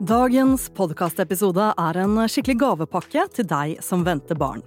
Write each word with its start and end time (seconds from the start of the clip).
Dagens 0.00 0.70
podkastepisode 0.72 1.64
er 1.76 1.96
en 2.00 2.14
skikkelig 2.24 2.54
gavepakke 2.62 3.26
til 3.36 3.44
deg 3.44 3.82
som 3.84 4.00
venter 4.00 4.38
barn. 4.38 4.62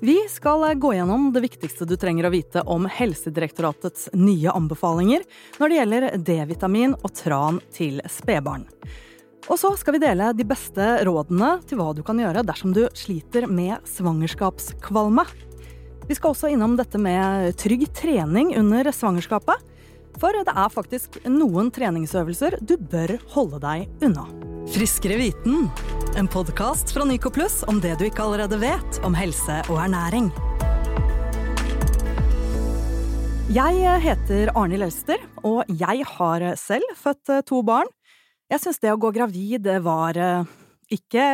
Vi 0.00 0.14
skal 0.32 0.64
gå 0.80 0.94
gjennom 0.96 1.26
det 1.34 1.42
viktigste 1.44 1.84
du 1.84 1.92
trenger 2.00 2.24
å 2.24 2.30
vite 2.32 2.62
om 2.64 2.86
Helsedirektoratets 2.88 4.08
nye 4.16 4.48
anbefalinger 4.48 5.26
når 5.60 5.68
det 5.68 5.76
gjelder 5.76 6.06
D-vitamin 6.16 6.94
og 6.96 7.12
tran 7.18 7.58
til 7.76 8.00
spedbarn. 8.08 8.64
Og 9.52 9.60
så 9.60 9.74
skal 9.76 9.98
vi 9.98 10.00
dele 10.06 10.30
de 10.32 10.46
beste 10.48 10.86
rådene 11.04 11.50
til 11.68 11.76
hva 11.76 11.90
du 11.92 12.00
kan 12.06 12.22
gjøre 12.24 12.46
dersom 12.48 12.72
du 12.72 12.86
sliter 12.96 13.44
med 13.52 13.76
svangerskapskvalme. 13.92 15.26
Vi 16.08 16.16
skal 16.16 16.32
også 16.32 16.48
innom 16.48 16.78
dette 16.80 16.96
med 16.96 17.52
trygg 17.60 17.90
trening 18.00 18.54
under 18.56 18.88
svangerskapet. 18.88 19.68
For 20.16 20.32
det 20.32 20.56
er 20.56 20.72
faktisk 20.72 21.20
noen 21.28 21.68
treningsøvelser 21.72 22.56
du 22.64 22.78
bør 22.80 23.18
holde 23.36 23.60
deg 23.60 24.08
unna. 24.08 24.26
Friskere 24.70 25.16
viten, 25.16 25.68
en 26.16 26.28
podkast 26.28 26.92
fra 26.94 27.04
Nyco 27.04 27.30
Plus 27.34 27.62
om 27.66 27.80
det 27.82 27.96
du 27.98 28.04
ikke 28.06 28.22
allerede 28.22 28.60
vet 28.62 28.98
om 29.02 29.14
helse 29.18 29.56
og 29.66 29.80
ernæring. 29.82 30.28
Jeg 33.50 33.96
heter 34.04 34.52
Arnhild 34.54 34.86
Elster, 34.86 35.24
og 35.42 35.66
jeg 35.66 36.06
har 36.14 36.44
selv 36.60 36.94
født 36.94 37.32
to 37.48 37.58
barn. 37.66 37.90
Jeg 38.52 38.62
syns 38.62 38.78
det 38.78 38.92
å 38.92 39.00
gå 39.02 39.10
gravid 39.16 39.66
var 39.82 40.20
ikke 40.92 41.26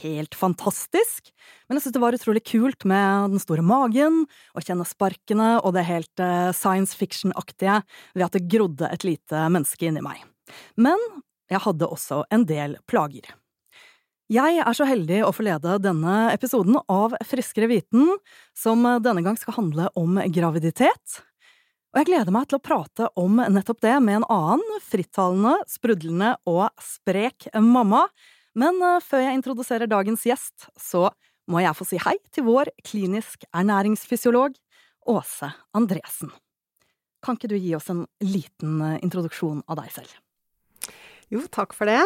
helt 0.00 0.38
fantastisk, 0.38 1.28
men 1.68 1.76
jeg 1.76 1.84
syns 1.84 1.96
det 1.98 2.04
var 2.06 2.16
utrolig 2.16 2.44
kult 2.48 2.86
med 2.88 3.34
den 3.34 3.42
store 3.42 3.66
magen, 3.66 4.22
å 4.56 4.64
kjenne 4.64 4.88
sparkene 4.88 5.58
og 5.60 5.76
det 5.76 5.84
helt 5.90 6.24
science 6.56 6.96
fiction-aktige 6.96 7.82
ved 8.16 8.26
at 8.30 8.38
det 8.38 8.48
grodde 8.48 8.88
et 8.88 9.04
lite 9.04 9.44
menneske 9.52 9.90
inni 9.90 10.00
meg. 10.04 10.24
Men 10.80 10.98
jeg 11.52 11.62
hadde 11.66 11.88
også 11.88 12.22
en 12.32 12.46
del 12.48 12.78
plager. 12.90 13.28
Jeg 14.32 14.62
er 14.62 14.76
så 14.76 14.86
heldig 14.88 15.18
å 15.26 15.32
få 15.34 15.44
lede 15.44 15.76
denne 15.82 16.30
episoden 16.32 16.78
av 16.88 17.12
Friskere 17.28 17.68
viten, 17.68 18.14
som 18.56 18.86
denne 19.04 19.24
gang 19.24 19.36
skal 19.36 19.58
handle 19.58 19.90
om 19.98 20.16
graviditet. 20.32 21.18
Og 21.92 22.00
jeg 22.00 22.08
gleder 22.08 22.32
meg 22.32 22.46
til 22.48 22.56
å 22.56 22.64
prate 22.64 23.10
om 23.20 23.42
nettopp 23.52 23.82
det 23.84 23.98
med 24.00 24.22
en 24.22 24.28
annen 24.32 24.80
frittalende, 24.86 25.58
sprudlende 25.68 26.30
og 26.48 26.70
sprek 26.80 27.50
mamma. 27.60 28.06
Men 28.56 28.80
før 29.04 29.26
jeg 29.26 29.36
introduserer 29.36 29.90
dagens 29.90 30.24
gjest, 30.24 30.70
så 30.80 31.10
må 31.50 31.60
jeg 31.60 31.76
få 31.76 31.88
si 31.88 32.00
hei 32.00 32.16
til 32.32 32.48
vår 32.48 32.72
klinisk 32.86 33.44
ernæringsfysiolog 33.52 34.56
Åse 35.12 35.52
Andresen. 35.76 36.32
Kan 37.22 37.36
ikke 37.36 37.52
du 37.52 37.58
gi 37.58 37.74
oss 37.76 37.90
en 37.92 38.06
liten 38.24 38.80
introduksjon 39.02 39.60
av 39.68 39.82
deg 39.82 39.92
selv? 39.92 40.12
Jo, 41.32 41.46
takk 41.48 41.72
for 41.72 41.88
det. 41.88 42.02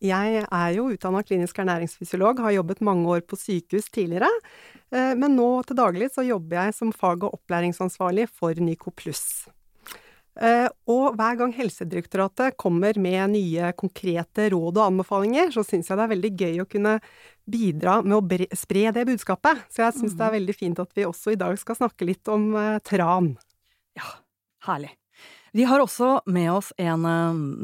Jeg 0.00 0.44
er 0.46 0.70
jo 0.72 0.86
utdanna 0.94 1.20
klinisk 1.26 1.58
ernæringsfysiolog, 1.60 2.40
har 2.40 2.54
jobbet 2.54 2.80
mange 2.88 3.10
år 3.12 3.20
på 3.28 3.36
sykehus 3.36 3.90
tidligere. 3.92 4.30
Men 4.88 5.36
nå 5.36 5.50
til 5.68 5.76
daglig 5.76 6.08
så 6.14 6.24
jobber 6.24 6.62
jeg 6.62 6.76
som 6.78 6.94
fag- 6.96 7.26
og 7.28 7.36
opplæringsansvarlig 7.36 8.24
for 8.32 8.56
Nyco 8.56 8.94
Og 10.88 11.04
hver 11.20 11.36
gang 11.36 11.52
Helsedirektoratet 11.52 12.56
kommer 12.56 12.96
med 12.96 13.36
nye 13.36 13.72
konkrete 13.76 14.48
råd 14.52 14.80
og 14.80 14.86
anbefalinger, 14.86 15.52
så 15.52 15.60
syns 15.60 15.88
jeg 15.92 15.96
det 16.00 16.04
er 16.08 16.14
veldig 16.16 16.34
gøy 16.40 16.60
å 16.64 16.70
kunne 16.72 16.98
bidra 17.44 18.00
med 18.04 18.16
å 18.16 18.56
spre 18.56 18.88
det 18.92 19.04
budskapet. 19.04 19.66
Så 19.68 19.84
jeg 19.84 20.00
syns 20.00 20.16
det 20.16 20.30
er 20.30 20.38
veldig 20.40 20.56
fint 20.56 20.80
at 20.80 20.96
vi 20.96 21.04
også 21.04 21.36
i 21.36 21.40
dag 21.40 21.60
skal 21.60 21.76
snakke 21.76 22.08
litt 22.08 22.28
om 22.32 22.54
tran. 22.88 23.34
Ja, 24.00 24.16
herlig. 24.64 24.96
Vi 25.56 25.64
har 25.64 25.80
også 25.80 26.18
med 26.28 26.50
oss 26.52 26.66
en 26.76 27.06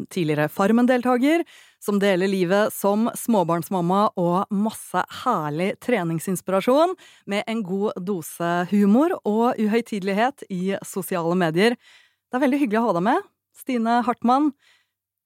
tidligere 0.09 0.49
Farmen-deltaker, 0.49 1.43
som 1.83 1.99
deler 2.01 2.31
livet 2.31 2.73
som 2.73 3.11
småbarnsmamma 3.19 4.07
og 4.17 4.55
masse 4.55 5.03
herlig 5.25 5.75
treningsinspirasjon, 5.85 6.95
med 7.29 7.45
en 7.53 7.61
god 7.67 8.01
dose 8.01 8.53
humor 8.71 9.13
og 9.29 9.61
uhøytidelighet 9.61 10.47
i 10.49 10.79
sosiale 10.89 11.37
medier. 11.37 11.77
Det 11.77 12.41
er 12.41 12.45
veldig 12.47 12.63
hyggelig 12.63 12.81
å 12.81 12.87
ha 12.87 12.97
deg 12.97 13.07
med, 13.11 13.29
Stine 13.61 14.01
Hartmann. 14.09 14.55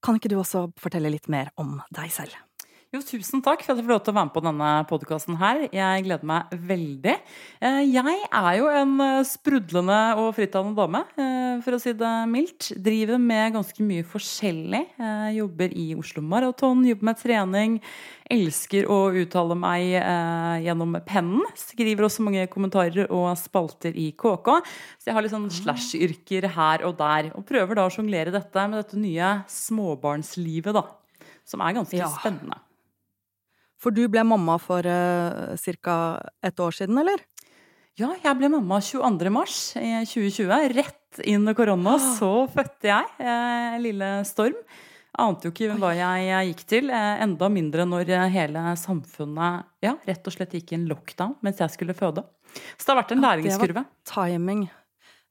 Kan 0.03 0.19
ikke 0.19 0.34
du 0.34 0.41
også 0.41 0.66
fortelle 0.81 1.15
litt 1.15 1.31
mer 1.31 1.55
om 1.60 1.78
deg 1.94 2.10
selv? 2.19 2.34
Jo, 2.96 3.02
tusen 3.04 3.42
takk 3.44 3.60
for 3.60 3.74
at 3.74 3.80
jeg 3.82 3.84
får 3.84 3.92
lov 3.92 3.98
til 4.06 4.12
å 4.14 4.16
være 4.16 4.24
med 4.24 4.32
på 4.32 4.40
denne 4.46 4.68
podkasten 4.88 5.36
her. 5.36 5.58
Jeg 5.68 6.04
gleder 6.06 6.28
meg 6.30 6.52
veldig. 6.64 7.12
Jeg 7.60 8.14
er 8.24 8.52
jo 8.56 8.70
en 8.72 8.94
sprudlende 9.28 9.98
og 10.22 10.30
frittalende 10.38 10.78
dame, 10.78 11.02
for 11.66 11.76
å 11.76 11.80
si 11.82 11.92
det 11.92 12.12
mildt. 12.32 12.70
Driver 12.86 13.20
med 13.20 13.58
ganske 13.58 13.84
mye 13.84 14.06
forskjellig. 14.08 14.80
Jeg 14.96 15.36
jobber 15.36 15.76
i 15.76 15.86
Oslo 15.98 16.24
Maraton, 16.24 16.86
jobber 16.88 17.10
med 17.10 17.20
trening. 17.20 17.74
Elsker 18.32 18.88
å 18.88 18.98
uttale 19.20 19.58
meg 19.60 19.92
gjennom 20.64 20.96
pennen. 21.04 21.44
Skriver 21.66 22.08
også 22.08 22.24
mange 22.24 22.48
kommentarer 22.48 23.12
og 23.12 23.28
spalter 23.36 23.92
i 23.92 24.08
KK. 24.16 24.54
Så 24.96 25.10
jeg 25.10 25.18
har 25.18 25.26
litt 25.26 25.36
sånn 25.36 25.50
slash-yrker 25.52 26.48
her 26.56 26.86
og 26.88 26.96
der. 27.02 27.28
Og 27.36 27.44
prøver 27.44 27.76
da 27.76 27.90
å 27.90 27.92
sjonglere 27.92 28.32
dette 28.32 28.70
med 28.70 28.80
dette 28.80 29.04
nye 29.04 29.34
småbarnslivet, 29.52 30.72
da. 30.80 30.86
Som 31.44 31.60
er 31.60 31.76
ganske 31.76 32.00
ja. 32.00 32.08
spennende. 32.16 32.62
For 33.82 33.94
du 33.94 34.06
ble 34.09 34.25
mamma 34.25 34.56
for 34.62 34.87
uh, 34.88 35.56
ca. 35.56 35.97
et 36.44 36.60
år 36.60 36.76
siden, 36.76 36.98
eller? 37.03 37.22
Ja, 37.97 38.10
jeg 38.20 38.37
ble 38.37 38.50
mamma 38.53 38.78
22. 38.84 39.31
mars 39.32 39.59
2020. 39.72 40.50
Rett 40.76 41.20
inn 41.25 41.48
i 41.48 41.54
korona, 41.56 41.97
så 42.19 42.44
fødte 42.53 42.91
jeg 42.91 43.06
eh, 43.25 43.76
lille 43.81 44.10
Storm. 44.28 44.59
Ante 45.16 45.48
jo 45.48 45.54
ikke 45.54 45.78
hva 45.81 45.94
jeg 45.97 46.50
gikk 46.50 46.64
til. 46.69 46.91
Eh, 46.92 47.22
enda 47.25 47.48
mindre 47.48 47.87
når 47.88 48.12
hele 48.34 48.66
samfunnet 48.76 49.64
ja, 49.84 49.94
rett 50.04 50.28
og 50.28 50.34
slett 50.34 50.58
gikk 50.58 50.75
i 50.75 50.76
en 50.76 50.84
lockdown 50.91 51.38
mens 51.47 51.62
jeg 51.64 51.72
skulle 51.72 51.97
føde. 51.97 52.26
Så 52.76 52.84
det 52.84 52.93
har 52.93 53.00
vært 53.00 53.16
en 53.16 53.25
ja, 53.25 53.31
læringskurve. 53.31 53.87
Det 53.87 54.12
var 54.12 54.28
timing. 54.28 54.66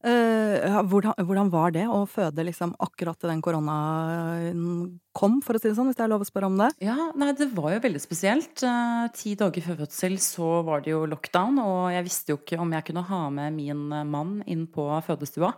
Uh, 0.05 0.81
hvordan, 0.85 1.15
hvordan, 1.25 1.47
var 1.49 1.71
det 1.73 1.87
å 1.89 2.03
føde 2.09 2.43
liksom 2.45 2.75
akkurat 2.81 3.17
til 3.17 3.31
den 3.31 3.45
koronaen 3.45 4.59
kom, 5.15 5.37
for 5.43 5.55
å 5.55 5.61
si 5.61 5.69
det 5.69 5.75
sånn, 5.77 5.87
hvis 5.89 5.97
det 5.97 6.05
er 6.05 6.11
lov 6.11 6.25
å 6.25 6.27
spørre 6.27 6.49
om 6.49 6.57
det? 6.59 6.69
Ja, 6.83 7.09
nei, 7.17 7.31
det 7.37 7.47
var 7.55 7.71
jo 7.73 7.81
veldig 7.85 8.01
spesielt. 8.03 8.53
Uh, 8.61 9.07
ti 9.15 9.35
dager 9.39 9.63
før 9.63 9.79
fødsel 9.83 10.17
så 10.23 10.49
var 10.67 10.83
det 10.83 10.91
jo 10.91 11.05
lockdown, 11.09 11.59
og 11.63 11.79
jeg 11.93 12.05
visste 12.07 12.33
jo 12.33 12.39
ikke 12.41 12.59
om 12.61 12.73
jeg 12.75 12.87
kunne 12.89 13.05
ha 13.07 13.21
med 13.33 13.55
min 13.55 13.83
mann 14.11 14.37
inn 14.51 14.65
på 14.71 14.87
fødestua. 15.07 15.53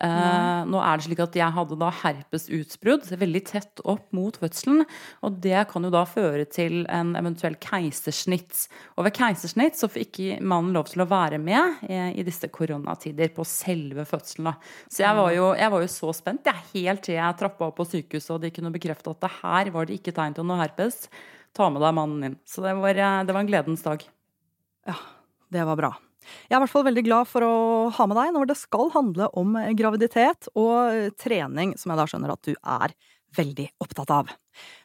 Uh, 0.00 0.62
nå 0.70 0.80
er 0.84 1.00
det 1.00 1.08
slik 1.08 1.22
at 1.24 1.38
jeg 1.40 1.56
hadde 1.56 1.78
da 1.80 1.90
herpesutbrudd 2.02 3.08
veldig 3.20 3.42
tett 3.50 3.82
opp 3.84 4.06
mot 4.16 4.36
fødselen, 4.40 4.84
og 5.26 5.40
det 5.42 5.66
kan 5.72 5.86
jo 5.86 5.92
da 5.92 6.04
føre 6.08 6.46
til 6.48 6.84
en 6.88 7.12
eventuell 7.18 7.58
keisersnitt. 7.60 8.66
Og 8.96 9.08
ved 9.08 9.16
keisersnitt 9.18 9.78
så 9.80 9.90
får 9.90 10.06
ikke 10.06 10.40
mannen 10.40 10.74
lov 10.76 10.90
til 10.92 11.04
å 11.04 11.08
være 11.10 11.40
med 11.42 11.82
i, 11.88 11.98
i 12.20 12.26
disse 12.26 12.48
koronatider 12.52 13.34
på 13.34 13.46
selve 13.48 14.06
fødselen. 14.08 14.50
Da. 14.50 14.54
Så 14.86 15.04
jeg 15.04 15.18
var, 15.18 15.34
jo, 15.34 15.50
jeg 15.58 15.74
var 15.74 15.84
jo 15.84 15.92
så 15.92 16.14
spent, 16.16 16.46
jeg, 16.46 16.66
helt 16.76 17.04
til 17.06 17.18
jeg 17.18 17.38
trappa 17.40 17.68
opp 17.68 17.78
på 17.80 17.88
sykehuset 17.88 18.36
og 18.36 18.42
de 18.44 18.52
kunne 18.54 18.72
bekrefte 18.74 18.99
bekrefte 19.00 19.16
at 19.16 19.24
det 19.24 19.32
her 19.40 19.70
var 19.72 19.86
det 19.86 19.98
ikke 19.98 20.14
tegn 20.14 20.34
til 20.34 20.46
noe 20.46 20.60
herpes. 20.60 21.08
Ta 21.56 21.68
med 21.70 21.82
deg 21.82 21.94
mannen 21.94 22.20
din. 22.20 22.38
Så 22.46 22.62
det 22.62 22.74
var, 22.76 22.94
eh, 22.94 23.24
det 23.24 23.32
var 23.32 23.40
en 23.40 23.46
gledens 23.46 23.82
dag. 23.82 24.04
Ja, 24.86 24.94
det 25.50 25.64
var 25.66 25.76
bra. 25.76 25.96
Jeg 26.48 26.54
er 26.54 26.60
i 26.60 26.64
hvert 26.64 26.70
fall 26.70 26.84
veldig 26.84 27.04
glad 27.04 27.26
for 27.26 27.42
å 27.42 27.90
ha 27.90 28.06
med 28.06 28.16
deg 28.16 28.34
når 28.34 28.46
det 28.50 28.56
skal 28.56 28.90
handle 28.92 29.28
om 29.34 29.56
graviditet 29.74 30.48
og 30.54 31.16
trening, 31.16 31.76
som 31.78 31.90
jeg 31.90 31.98
da 31.98 32.06
skjønner 32.06 32.32
at 32.32 32.42
du 32.44 32.54
er 32.54 32.92
veldig 33.36 33.68
opptatt 33.80 34.10
av. 34.10 34.30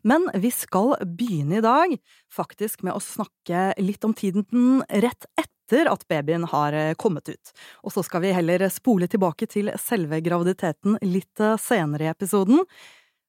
Men 0.03 0.29
vi 0.33 0.49
skal 0.49 0.95
begynne 1.03 1.57
i 1.57 1.61
dag 1.61 1.97
faktisk 2.31 2.83
med 2.83 2.95
å 2.95 3.03
snakke 3.03 3.73
litt 3.81 4.03
om 4.05 4.13
tiden 4.13 4.81
rett 4.89 5.25
etter 5.35 5.89
at 5.91 6.07
babyen 6.07 6.45
har 6.47 6.95
kommet 6.95 7.29
ut. 7.29 7.51
Og 7.83 7.91
så 7.91 8.01
skal 8.05 8.21
vi 8.21 8.33
heller 8.33 8.69
spole 8.69 9.07
tilbake 9.07 9.45
til 9.45 9.73
selve 9.81 10.21
graviditeten 10.23 10.97
litt 11.03 11.41
senere 11.59 12.07
i 12.07 12.13
episoden. 12.13 12.63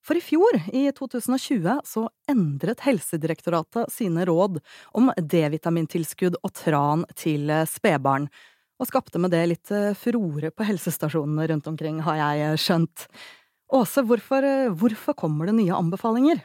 For 0.07 0.15
i 0.15 0.23
fjor, 0.23 0.61
i 0.71 0.85
2020, 0.95 1.81
så 1.83 2.05
endret 2.31 2.85
Helsedirektoratet 2.87 3.91
sine 3.91 4.23
råd 4.29 4.61
om 4.95 5.11
D-vitamintilskudd 5.19 6.39
og 6.47 6.53
tran 6.55 7.03
til 7.19 7.51
spedbarn, 7.67 8.29
og 8.79 8.87
skapte 8.87 9.19
med 9.19 9.33
det 9.35 9.43
litt 9.51 9.73
eh, 9.75 9.97
furore 9.99 10.53
på 10.53 10.67
helsestasjonene 10.69 11.49
rundt 11.51 11.67
omkring, 11.71 12.03
har 12.07 12.21
jeg 12.21 12.61
skjønt. 12.61 13.07
Åse, 13.75 14.05
hvorfor, 14.07 14.45
hvorfor 14.79 15.17
kommer 15.19 15.49
det 15.49 15.57
nye 15.57 15.75
anbefalinger? 15.75 16.45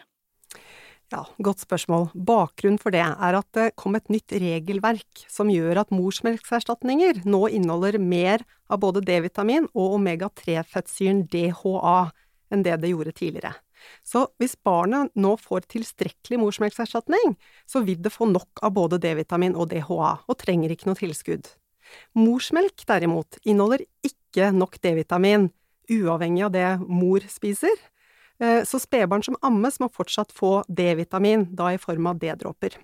Ja, 1.12 1.26
godt 1.44 1.60
spørsmål. 1.62 2.08
Bakgrunnen 2.16 2.80
for 2.80 2.96
det 2.96 3.04
er 3.04 3.36
at 3.36 3.48
det 3.58 3.74
kom 3.78 3.98
et 4.00 4.08
nytt 4.10 4.32
regelverk 4.32 5.26
som 5.30 5.52
gjør 5.52 5.84
at 5.84 5.92
morsmelkserstatninger 5.92 7.26
nå 7.28 7.44
inneholder 7.52 8.00
mer 8.00 8.46
av 8.72 8.80
både 8.86 9.04
D-vitamin 9.06 9.68
og 9.76 9.98
omega-3-fettsyren 10.00 11.26
DHA 11.30 11.98
enn 12.52 12.64
det 12.66 12.78
det 12.82 12.92
gjorde 12.92 13.16
tidligere. 13.18 13.54
Så 14.06 14.28
hvis 14.42 14.54
barnet 14.62 15.10
nå 15.18 15.34
får 15.42 15.66
tilstrekkelig 15.72 16.40
morsmelkerstatning, 16.42 17.36
så 17.66 17.82
vil 17.86 18.02
det 18.04 18.14
få 18.14 18.28
nok 18.30 18.62
av 18.62 18.76
både 18.76 19.00
D-vitamin 19.02 19.56
og 19.58 19.72
DHA, 19.72 20.12
og 20.28 20.38
trenger 20.42 20.74
ikke 20.74 20.90
noe 20.90 21.00
tilskudd. 21.00 21.50
Morsmelk 22.18 22.86
derimot 22.88 23.40
inneholder 23.42 23.84
ikke 24.06 24.52
nok 24.56 24.78
D-vitamin, 24.84 25.50
uavhengig 25.92 26.46
av 26.48 26.54
det 26.56 26.68
mor 26.86 27.26
spiser. 27.32 27.74
Eh, 28.42 28.62
så 28.68 28.80
spedbarn 28.82 29.26
som 29.26 29.38
ammes 29.46 29.80
må 29.82 29.90
fortsatt 29.92 30.32
få 30.34 30.62
D-vitamin, 30.70 31.50
da 31.56 31.74
i 31.74 31.82
form 31.82 32.08
av 32.12 32.22
D-dråper. 32.22 32.78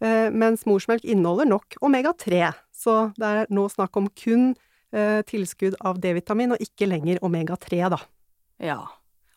Eh, 0.00 0.28
mens 0.32 0.64
morsmelk 0.68 1.04
inneholder 1.04 1.48
nok 1.50 1.76
omega-3, 1.84 2.52
så 2.72 3.10
det 3.18 3.26
er 3.26 3.50
nå 3.52 3.66
snakk 3.68 3.98
om 4.00 4.08
kun 4.16 4.54
eh, 4.94 5.20
tilskudd 5.28 5.76
av 5.84 6.00
D-vitamin, 6.00 6.54
og 6.54 6.64
ikke 6.64 6.88
lenger 6.88 7.20
omega-3, 7.26 7.82
da. 7.92 8.00
Ja. 8.60 8.82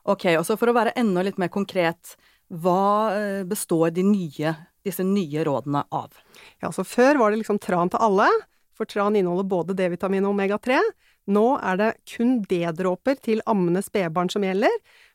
Ok, 0.04 0.28
og 0.36 0.46
så 0.48 0.58
for 0.60 0.72
å 0.72 0.76
være 0.76 0.96
enda 1.00 1.24
litt 1.24 1.40
mer 1.40 1.52
konkret, 1.54 2.18
hva 2.52 3.44
består 3.48 3.94
de 3.96 4.04
nye, 4.04 4.52
disse 4.84 5.06
nye 5.08 5.46
rådene 5.48 5.86
av? 5.96 6.18
Ja, 6.60 6.74
så 6.76 6.84
før 6.84 7.22
var 7.22 7.32
det 7.32 7.40
liksom 7.40 7.62
tran 7.64 7.90
til 7.94 8.04
alle, 8.04 8.28
for 8.76 8.90
tran 8.90 9.16
inneholder 9.16 9.48
både 9.48 9.78
D-vitamin 9.78 10.28
og 10.28 10.36
omega-3. 10.36 10.82
Nå 11.32 11.46
er 11.64 11.80
det 11.80 11.90
kun 12.10 12.42
D-dråper 12.50 13.20
til 13.24 13.42
ammende 13.48 13.84
spedbarn 13.86 14.32
som 14.34 14.44
gjelder, 14.44 14.74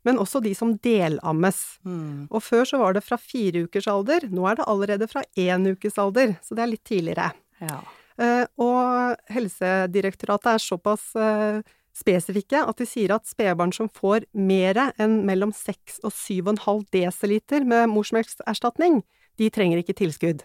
men 0.08 0.20
også 0.22 0.40
de 0.44 0.54
som 0.56 0.72
delammes. 0.84 1.58
Mm. 1.84 2.28
Og 2.30 2.42
før 2.44 2.64
så 2.70 2.80
var 2.80 2.96
det 2.96 3.04
fra 3.04 3.18
fire 3.20 3.66
ukers 3.66 3.90
alder, 3.92 4.28
nå 4.32 4.46
er 4.48 4.60
det 4.60 4.68
allerede 4.70 5.08
fra 5.10 5.24
én 5.36 5.68
ukes 5.68 5.98
alder, 6.00 6.38
så 6.44 6.56
det 6.56 6.64
er 6.64 6.72
litt 6.72 6.86
tidligere. 6.88 7.32
Ja. 7.60 7.82
Uh, 8.18 8.44
og 8.58 9.18
Helsedirektoratet 9.30 10.54
er 10.54 10.62
såpass 10.62 11.10
uh, 11.18 11.60
spesifikke 11.98 12.62
at 12.62 12.78
de 12.78 12.86
sier 12.88 13.12
at 13.14 13.28
spedbarn 13.28 13.72
som 13.74 13.90
får 13.90 14.26
mer 14.32 14.78
enn 14.96 15.20
mellom 15.28 15.52
6 15.54 16.00
og 16.06 16.14
7,5 16.14 16.84
dl 16.94 17.66
med 17.68 17.88
morsmelkerstatning, 17.92 19.02
de 19.38 19.50
trenger 19.54 19.82
ikke 19.82 19.96
tilskudd. 19.98 20.44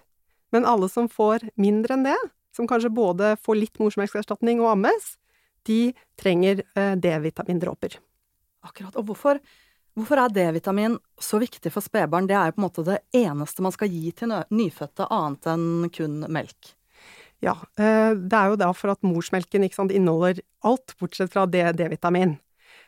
Men 0.54 0.68
alle 0.70 0.90
som 0.90 1.10
får 1.10 1.48
mindre 1.58 1.98
enn 1.98 2.08
det, 2.08 2.20
som 2.54 2.70
kanskje 2.70 2.94
både 2.94 3.34
får 3.42 3.60
litt 3.60 3.80
morsmelkerstatning 3.82 4.62
og 4.62 4.76
ammes, 4.76 5.16
de 5.66 5.94
trenger 6.20 6.62
uh, 6.78 6.94
D-vitamindråper. 7.00 7.98
Akkurat. 8.64 8.96
Og 9.00 9.08
hvorfor, 9.08 9.40
hvorfor 9.98 10.22
er 10.22 10.36
D-vitamin 10.36 11.00
så 11.20 11.40
viktig 11.42 11.72
for 11.74 11.86
spedbarn? 11.86 12.28
Det 12.30 12.38
er 12.38 12.52
jo 12.52 12.58
på 12.58 12.62
en 12.62 12.68
måte 12.68 12.86
det 12.88 13.00
eneste 13.18 13.66
man 13.66 13.76
skal 13.76 13.92
gi 13.92 14.12
til 14.16 14.36
nyfødte, 14.54 15.10
annet 15.10 15.50
enn 15.56 15.92
kun 15.96 16.22
melk. 16.32 16.74
Ja, 17.44 17.57
eh, 17.75 18.13
det 18.16 18.38
er 18.38 18.51
jo 18.51 18.60
da 18.60 18.72
for 18.75 18.94
at 18.94 19.04
morsmelken 19.06 19.66
sant, 19.74 19.92
inneholder 19.92 20.40
alt 20.63 20.95
bortsett 21.00 21.34
fra 21.34 21.45
D-vitamin. 21.50 22.38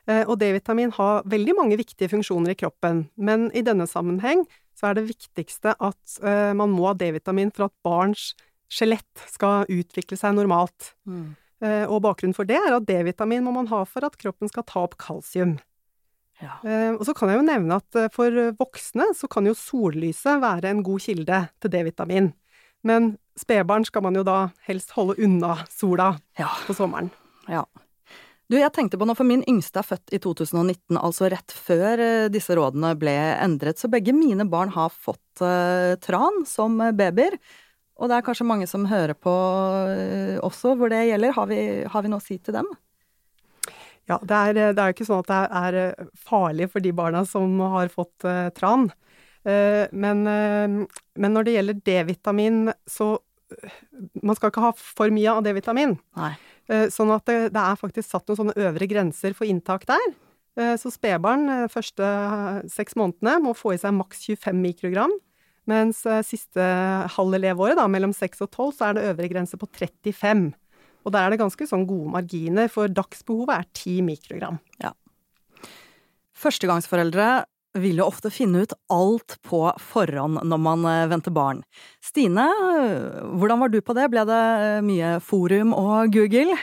Eh, 0.08 0.24
og 0.24 0.40
D-vitamin 0.40 0.94
har 0.96 1.26
veldig 1.28 1.56
mange 1.58 1.80
viktige 1.82 2.12
funksjoner 2.14 2.54
i 2.54 2.60
kroppen, 2.60 3.06
men 3.18 3.50
i 3.58 3.66
denne 3.66 3.88
sammenheng 3.90 4.46
så 4.76 4.90
er 4.90 5.00
det 5.00 5.10
viktigste 5.10 5.76
at 5.76 6.20
eh, 6.24 6.54
man 6.56 6.72
må 6.72 6.88
ha 6.88 6.96
D-vitamin 6.96 7.52
for 7.56 7.68
at 7.68 7.76
barns 7.84 8.34
skjelett 8.72 9.28
skal 9.32 9.68
utvikle 9.72 10.18
seg 10.20 10.38
normalt. 10.38 10.96
Mm. 11.06 11.36
Og 11.88 12.02
bakgrunnen 12.04 12.36
for 12.36 12.46
det 12.46 12.58
er 12.60 12.74
at 12.76 12.84
D-vitamin 12.86 13.46
må 13.46 13.54
man 13.56 13.70
ha 13.72 13.80
for 13.88 14.04
at 14.06 14.18
kroppen 14.20 14.50
skal 14.52 14.66
ta 14.68 14.82
opp 14.84 14.98
kalsium. 15.02 15.54
Ja. 16.42 16.58
Og 16.98 17.06
så 17.08 17.14
kan 17.16 17.32
jeg 17.32 17.40
jo 17.40 17.46
nevne 17.48 17.78
at 17.80 17.98
for 18.14 18.52
voksne 18.60 19.08
så 19.16 19.30
kan 19.32 19.48
jo 19.48 19.54
sollyset 19.56 20.44
være 20.44 20.74
en 20.74 20.84
god 20.86 21.06
kilde 21.06 21.40
til 21.64 21.74
D-vitamin. 21.74 22.28
Men 22.86 23.16
spedbarn 23.40 23.88
skal 23.88 24.06
man 24.06 24.16
jo 24.18 24.24
da 24.28 24.52
helst 24.68 24.94
holde 24.96 25.18
unna 25.26 25.58
sola 25.72 26.14
ja. 26.40 26.52
på 26.68 26.76
sommeren. 26.78 27.10
Ja. 27.50 27.66
Du, 28.46 28.60
jeg 28.60 28.70
tenkte 28.76 29.00
på 29.02 29.08
noe, 29.10 29.18
for 29.18 29.26
min 29.26 29.42
yngste 29.50 29.82
er 29.82 29.88
født 29.88 30.14
i 30.14 30.20
2019, 30.22 31.00
altså 31.00 31.32
rett 31.34 31.54
før 31.66 32.02
disse 32.30 32.54
rådene 32.54 32.92
ble 33.02 33.16
endret, 33.42 33.82
så 33.82 33.90
begge 33.90 34.14
mine 34.14 34.46
barn 34.46 34.70
har 34.76 34.94
fått 34.94 35.42
uh, 35.42 35.98
tran 36.06 36.44
som 36.46 36.78
babyer. 36.78 37.40
Og 37.96 38.12
det 38.12 38.20
er 38.20 38.26
kanskje 38.28 38.46
mange 38.46 38.68
som 38.70 38.86
hører 38.90 39.16
på 39.18 39.34
uh, 39.34 40.38
også 40.46 40.76
hvor 40.78 40.94
det 40.94 41.08
gjelder. 41.08 41.34
Har 41.34 41.50
vi, 41.50 41.60
har 41.90 42.06
vi 42.06 42.12
noe 42.12 42.22
å 42.22 42.26
si 42.26 42.38
til 42.38 42.60
dem? 42.60 42.70
Ja, 44.06 44.20
det 44.22 44.38
er, 44.38 44.60
jo 44.78 44.94
ikke 44.94 45.08
sånn 45.08 45.24
at 45.24 45.32
det 45.32 45.40
er 45.58 45.76
eh, 45.82 46.10
farlig 46.28 46.68
for 46.70 46.84
de 46.86 46.92
barna 46.94 47.24
som 47.26 47.58
har 47.74 47.90
fått 47.90 48.28
uh, 48.28 48.52
tran. 48.54 48.92
Uh, 49.46 49.86
men, 49.94 50.26
uh, 50.26 51.02
men, 51.16 51.34
når 51.36 51.48
det 51.48 51.56
gjelder 51.58 51.82
D-vitamin, 51.86 52.68
så 52.90 53.16
Man 54.26 54.34
skal 54.34 54.50
ikke 54.50 54.64
ha 54.64 54.72
for 54.74 55.14
mye 55.14 55.30
av 55.30 55.44
D-vitamin. 55.46 55.92
Sånn 56.92 57.12
at 57.14 57.28
det, 57.30 57.36
det, 57.54 57.62
er 57.62 57.78
faktisk 57.78 58.10
satt 58.10 58.26
noen 58.26 58.40
sånne 58.40 58.56
øvre 58.58 58.88
grenser 58.90 59.36
for 59.38 59.46
inntak 59.46 59.86
der. 59.86 60.08
Så 60.82 60.90
spedbarn 60.90 61.46
første 61.70 62.10
seks 62.74 62.98
månedene 62.98 63.36
må 63.46 63.54
få 63.56 63.76
i 63.76 63.80
seg 63.80 63.94
maks 63.96 64.26
25 64.26 64.58
mikrogram. 64.64 65.14
Mens 65.70 66.04
eh, 66.06 66.22
siste 66.26 66.66
halve 67.16 67.40
leveåret, 67.42 67.78
da, 67.80 67.88
mellom 67.90 68.14
6 68.16 68.46
og 68.46 68.52
12, 68.52 68.76
så 68.78 68.88
er 68.90 68.98
det 68.98 69.08
øvre 69.10 69.32
grense 69.32 69.58
på 69.60 69.70
35. 69.74 70.46
Og 71.06 71.14
der 71.14 71.26
er 71.26 71.34
det 71.34 71.42
ganske 71.42 71.68
sånn 71.70 71.88
gode 71.90 72.14
marginer, 72.14 72.70
for 72.72 72.90
dagsbehovet 72.90 73.58
er 73.58 73.68
10 73.74 74.06
mikrogram. 74.06 74.62
Ja. 74.82 74.94
Førstegangsforeldre 76.38 77.30
vil 77.82 78.00
jo 78.02 78.08
ofte 78.08 78.32
finne 78.34 78.64
ut 78.66 78.76
alt 78.94 79.38
på 79.46 79.62
forhånd 79.92 80.42
når 80.48 80.62
man 80.62 80.88
eh, 80.90 81.08
venter 81.12 81.34
barn. 81.36 81.64
Stine, 82.04 82.48
hvordan 83.36 83.62
var 83.62 83.74
du 83.74 83.82
på 83.84 83.96
det? 83.98 84.10
Ble 84.14 84.26
det 84.30 84.46
mye 84.88 85.18
forum 85.24 85.76
og 85.78 86.16
Google? 86.16 86.58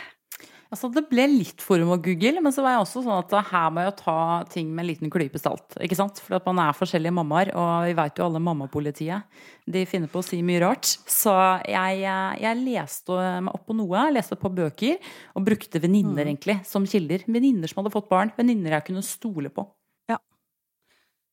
Altså, 0.73 0.89
det 0.89 1.03
ble 1.11 1.27
litt 1.29 1.61
forum 1.61 1.91
og 1.93 2.07
Google, 2.07 2.41
men 2.41 2.53
så 2.55 2.63
var 2.65 2.73
jeg 2.73 2.85
også 2.87 3.03
sånn 3.05 3.19
at 3.19 3.51
her 3.51 3.67
må 3.75 3.83
jeg 3.85 3.93
ta 3.99 4.15
ting 4.49 4.71
med 4.71 4.87
en 4.87 4.89
liten 4.89 5.11
klype 5.13 5.37
salt. 5.37 5.77
ikke 5.85 5.99
sant? 5.99 6.23
For 6.25 6.39
at 6.39 6.47
man 6.49 6.63
er 6.65 6.79
forskjellige 6.79 7.13
mammaer, 7.13 7.51
og 7.53 7.91
vi 7.91 7.97
veit 7.99 8.17
jo 8.17 8.25
alle 8.25 8.41
mammapolitiet. 8.41 9.29
De 9.69 9.83
finner 9.91 10.09
på 10.09 10.23
å 10.23 10.25
si 10.25 10.41
mye 10.41 10.63
rart. 10.65 10.95
Så 11.05 11.35
jeg, 11.69 12.01
jeg 12.01 12.61
leste 12.63 13.21
meg 13.45 13.53
opp 13.53 13.69
på 13.69 13.77
noe, 13.77 14.07
leste 14.17 14.41
på 14.41 14.55
bøker, 14.63 15.13
og 15.37 15.45
brukte 15.45 15.83
venninner 15.83 16.25
mm. 16.25 16.33
egentlig 16.33 16.59
som 16.65 16.89
kilder. 16.89 17.29
Venninner 17.29 17.69
som 17.69 17.83
hadde 17.83 17.93
fått 17.93 18.09
barn. 18.09 18.33
Venninner 18.41 18.79
jeg 18.79 18.89
kunne 18.89 19.05
stole 19.05 19.53
på. 19.53 19.69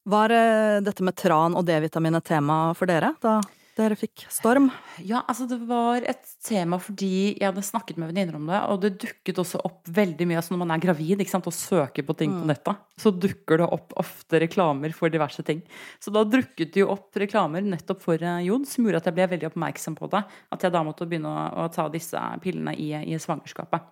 Var 0.09 0.33
eh, 0.33 0.81
dette 0.81 1.05
med 1.05 1.17
tran 1.19 1.55
og 1.57 1.65
D-vitamin 1.67 2.17
et 2.17 2.25
tema 2.25 2.59
for 2.77 2.89
dere 2.89 3.13
da 3.21 3.39
dere 3.79 3.95
fikk 3.95 4.25
storm? 4.31 4.67
Ja, 5.07 5.21
altså 5.29 5.45
det 5.47 5.59
var 5.69 6.03
et 6.07 6.25
tema 6.43 6.79
fordi 6.83 7.37
jeg 7.37 7.45
hadde 7.45 7.63
snakket 7.63 7.99
med 7.99 8.11
venninner 8.11 8.35
om 8.35 8.49
det, 8.49 8.59
og 8.71 8.81
det 8.83 8.91
dukket 8.99 9.39
også 9.39 9.61
opp 9.63 9.87
veldig 9.95 10.27
mye 10.27 10.39
altså 10.41 10.55
når 10.55 10.61
man 10.65 10.73
er 10.75 10.83
gravid 10.83 11.23
ikke 11.23 11.31
sant, 11.31 11.47
og 11.47 11.55
søker 11.55 12.05
på 12.07 12.15
ting 12.19 12.33
mm. 12.33 12.41
på 12.41 12.49
nettet, 12.51 12.81
så 12.99 13.13
dukker 13.15 13.61
det 13.61 13.69
opp 13.77 13.95
ofte 14.01 14.41
reklamer 14.43 14.95
for 14.95 15.13
diverse 15.13 15.45
ting. 15.47 15.61
Så 16.03 16.11
da 16.15 16.25
dukket 16.27 16.73
det 16.75 16.83
jo 16.83 16.91
opp 16.91 17.15
reklamer 17.19 17.63
nettopp 17.65 18.03
for 18.03 18.19
eh, 18.19 18.43
jod, 18.49 18.67
som 18.69 18.85
gjorde 18.85 19.03
at 19.03 19.09
jeg 19.11 19.19
ble 19.19 19.31
veldig 19.35 19.51
oppmerksom 19.53 19.97
på 19.99 20.11
det. 20.11 20.25
At 20.55 20.65
jeg 20.65 20.75
da 20.75 20.83
måtte 20.85 21.07
begynne 21.09 21.31
å, 21.31 21.47
å 21.63 21.71
ta 21.73 21.87
disse 21.93 22.23
pillene 22.43 22.75
i, 22.75 22.91
i 23.13 23.19
svangerskapet. 23.21 23.87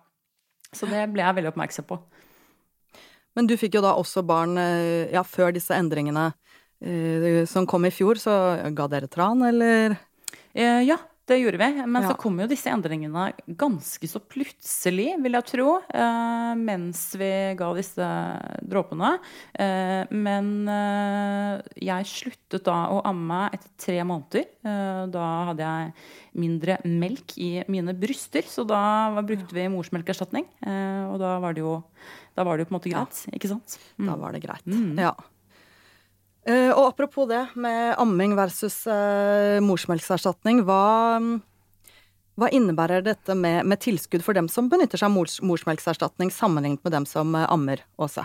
Så 0.76 0.88
det 0.90 1.06
ble 1.14 1.24
jeg 1.24 1.38
veldig 1.38 1.54
oppmerksom 1.54 1.88
på. 1.88 2.02
Men 3.38 3.46
du 3.46 3.54
fikk 3.54 3.78
jo 3.78 3.84
da 3.84 3.94
også 3.94 4.24
barn 4.26 4.58
eh, 4.58 5.08
ja, 5.14 5.22
før 5.22 5.54
disse 5.54 5.76
endringene 5.78 6.32
Eh, 6.80 7.46
som 7.46 7.66
kom 7.66 7.86
i 7.88 7.90
fjor, 7.90 8.20
så 8.22 8.32
ga 8.74 8.86
dere 8.90 9.10
tran, 9.10 9.42
eller? 9.42 9.96
Eh, 10.54 10.84
ja, 10.86 10.98
det 11.28 11.38
gjorde 11.38 11.60
vi. 11.60 11.68
Men 11.84 12.04
ja. 12.04 12.10
så 12.10 12.18
kom 12.20 12.38
jo 12.40 12.48
disse 12.50 12.70
endringene 12.72 13.28
ganske 13.60 14.10
så 14.10 14.20
plutselig, 14.20 15.10
vil 15.22 15.38
jeg 15.38 15.48
tro, 15.50 15.76
eh, 15.86 16.52
mens 16.58 17.02
vi 17.20 17.30
ga 17.58 17.70
disse 17.76 18.08
dråpene. 18.64 19.14
Eh, 19.52 20.02
men 20.14 20.52
eh, 20.72 21.54
jeg 21.88 22.10
sluttet 22.10 22.66
da 22.68 22.78
å 22.94 23.02
amme 23.08 23.46
etter 23.52 23.74
tre 23.88 23.98
måneder. 24.08 24.48
Da 25.08 25.24
hadde 25.48 25.64
jeg 25.64 25.92
mindre 26.38 26.76
melk 26.84 27.32
i 27.40 27.62
mine 27.70 27.94
bryster, 27.96 28.44
så 28.46 28.64
da 28.68 28.80
brukte 29.22 29.54
vi 29.56 29.68
morsmelkerstatning. 29.72 30.44
og 31.08 31.16
da 31.22 31.38
var 31.42 31.56
det 31.56 31.62
jo 31.62 31.78
da 32.36 32.44
var 32.46 32.56
det 32.56 32.64
jo 32.64 32.68
på 32.68 32.74
en 32.74 32.78
måte 32.78 32.92
greit, 32.92 33.20
ikke 33.34 33.50
sant? 33.50 33.78
Mm. 33.98 34.06
Da 34.06 34.16
var 34.20 34.34
det 34.34 34.44
greit. 34.44 34.66
Mm. 34.70 34.98
Ja. 35.00 35.14
Uh, 36.48 36.72
og 36.72 36.94
apropos 36.94 37.28
det 37.28 37.42
med 37.60 37.92
amming 38.00 38.32
versus 38.38 38.80
uh, 38.88 39.58
morsmelkerstatning, 39.60 40.62
hva, 40.64 41.20
hva, 42.40 42.48
innebærer 42.56 43.04
dette 43.04 43.34
med, 43.36 43.66
med, 43.68 43.82
tilskudd 43.84 44.24
for 44.24 44.38
dem 44.38 44.48
som 44.48 44.70
benytter 44.72 44.96
seg 45.00 45.10
av 45.10 45.16
mors, 45.18 45.36
morsmelkserstatning, 45.44 46.32
sammenlignet 46.32 46.80
med 46.86 46.94
dem 46.96 47.08
som 47.08 47.36
uh, 47.36 47.44
ammer, 47.52 47.82
Åse? 48.00 48.24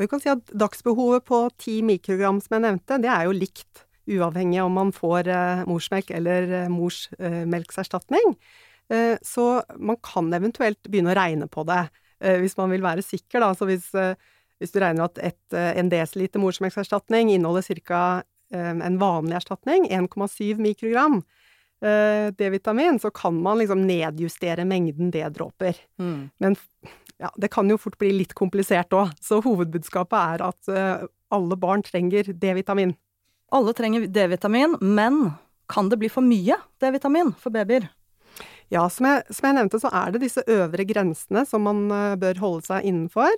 Vi 0.00 0.08
kan 0.08 0.22
si 0.22 0.30
at 0.32 0.48
Dagsbehovet 0.48 1.26
på 1.28 1.42
10 1.50 1.84
mikrogram 1.90 2.40
som 2.40 2.56
jeg 2.56 2.64
nevnte, 2.64 2.98
det 3.04 3.12
er 3.12 3.28
jo 3.28 3.36
likt, 3.36 3.84
uavhengig 4.06 4.62
om 4.62 4.76
man 4.78 4.92
får 4.94 5.28
morsmelk 5.66 6.12
eller 6.14 6.68
morsmelkserstatning. 6.70 8.36
så 9.24 9.46
man 9.82 9.96
kan 10.04 10.28
eventuelt 10.36 10.78
begynne 10.84 11.10
å 11.10 11.16
regne 11.16 11.48
på 11.50 11.64
det, 11.66 11.80
hvis 12.44 12.54
man 12.60 12.70
vil 12.70 12.84
være 12.84 13.02
sikker. 13.02 13.40
Da. 13.42 13.48
Så 13.56 13.66
hvis 13.66 13.88
hvis 14.60 14.72
du 14.72 14.80
regner 14.80 15.06
at 15.06 15.20
et, 15.20 15.42
eh, 15.52 15.72
en 15.80 15.90
desiliter 15.92 16.40
morsmelkerstatning 16.42 17.32
inneholder 17.34 17.80
ca. 17.84 18.22
Eh, 18.52 18.72
en 18.88 18.98
vanlig 18.98 19.36
erstatning, 19.40 19.88
1,7 19.90 20.60
mikrogram 20.62 21.18
eh, 21.82 22.30
D-vitamin, 22.30 23.00
så 23.02 23.10
kan 23.10 23.34
man 23.42 23.58
liksom 23.58 23.82
nedjustere 23.86 24.64
mengden 24.64 25.10
D-dråper. 25.10 25.76
Mm. 25.98 26.30
Men 26.38 26.56
ja, 27.18 27.30
det 27.36 27.50
kan 27.50 27.68
jo 27.68 27.78
fort 27.80 27.98
bli 27.98 28.12
litt 28.12 28.36
komplisert 28.38 28.94
òg, 28.94 29.12
så 29.20 29.40
hovedbudskapet 29.44 30.36
er 30.36 30.44
at 30.44 31.08
alle 31.32 31.56
barn 31.56 31.82
trenger 31.82 32.28
D-vitamin. 32.32 32.94
Alle 33.56 33.72
trenger 33.74 34.06
D-vitamin, 34.06 34.76
men 34.80 35.32
kan 35.72 35.88
det 35.88 35.98
bli 35.98 36.10
for 36.12 36.22
mye 36.22 36.58
D-vitamin 36.78 37.32
for 37.40 37.50
babyer? 37.50 37.88
Ja, 38.68 38.84
som 38.90 39.08
jeg, 39.08 39.24
som 39.30 39.48
jeg, 39.48 39.56
nevnte, 39.56 39.80
så 39.80 39.90
er 39.94 40.12
det 40.12 40.24
disse 40.26 40.44
øvre 40.50 40.84
grensene 40.86 41.46
som 41.48 41.64
man 41.66 41.86
bør 42.20 42.40
holde 42.42 42.66
seg 42.66 42.86
innenfor. 42.86 43.32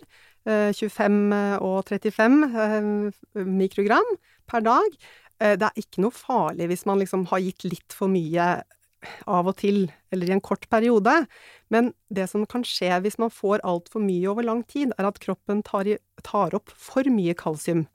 25 0.48 1.60
og 1.60 1.90
35 1.90 3.44
mikrogram 3.44 4.12
per 4.48 4.64
dag. 4.64 4.98
Det 5.38 5.68
er 5.68 5.78
ikke 5.78 6.02
noe 6.02 6.14
farlig 6.14 6.70
hvis 6.70 6.86
man 6.88 6.98
liksom 7.02 7.26
har 7.30 7.42
gitt 7.44 7.66
litt 7.68 7.94
for 7.94 8.10
mye 8.10 8.48
av 9.30 9.48
og 9.48 9.56
til, 9.60 9.86
eller 10.12 10.30
i 10.30 10.34
en 10.34 10.42
kort 10.44 10.66
periode. 10.70 11.12
Men 11.72 11.92
det 12.14 12.28
som 12.32 12.46
kan 12.50 12.64
skje 12.66 12.90
hvis 13.04 13.18
man 13.20 13.32
får 13.32 13.62
altfor 13.66 14.02
mye 14.02 14.26
over 14.30 14.46
lang 14.46 14.64
tid, 14.70 14.92
er 14.98 15.08
at 15.08 15.20
kroppen 15.22 15.62
tar, 15.66 15.88
i, 15.88 15.98
tar 16.26 16.56
opp 16.58 16.72
for 16.74 17.06
mye 17.12 17.36
kalsium. 17.38 17.86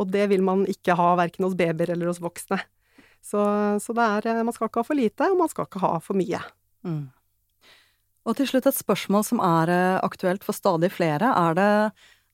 Og 0.00 0.10
det 0.12 0.28
vil 0.32 0.42
man 0.44 0.64
ikke 0.70 0.96
ha 0.98 1.12
verken 1.20 1.46
hos 1.46 1.56
babyer 1.58 1.92
eller 1.94 2.10
hos 2.10 2.22
voksne. 2.22 2.58
Så, 3.22 3.42
så 3.78 3.94
er, 3.94 4.32
man 4.42 4.54
skal 4.54 4.70
ikke 4.70 4.82
ha 4.82 4.88
for 4.88 4.98
lite, 4.98 5.28
og 5.30 5.38
man 5.38 5.50
skal 5.52 5.68
ikke 5.68 5.82
ha 5.84 5.94
for 6.02 6.18
mye. 6.18 6.40
Mm. 6.82 7.04
Og 8.22 8.38
til 8.38 8.46
slutt 8.48 8.68
et 8.70 8.78
spørsmål 8.78 9.26
som 9.26 9.42
er 9.42 9.72
eh, 9.72 9.98
aktuelt 10.04 10.44
for 10.46 10.54
stadig 10.54 10.92
flere. 10.94 11.32
Er 11.34 11.58
det 11.58 11.70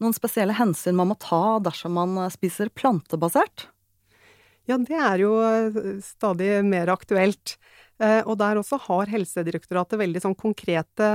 noen 0.03 0.15
spesielle 0.17 0.57
hensyn 0.59 0.99
man 0.99 1.11
må 1.13 1.19
ta 1.23 1.59
dersom 1.65 1.97
man 1.97 2.21
spiser 2.35 2.71
plantebasert? 2.77 3.69
Ja, 4.69 4.77
det 4.77 4.99
er 5.01 5.21
jo 5.23 5.33
eh, 5.41 5.77
stadig 6.05 6.59
mer 6.69 6.91
aktuelt. 6.93 7.57
Eh, 7.99 8.21
og 8.29 8.37
der 8.39 8.61
også 8.61 8.77
har 8.85 9.09
Helsedirektoratet 9.11 9.99
veldig 9.99 10.21
sånn 10.23 10.37
konkrete, 10.39 11.07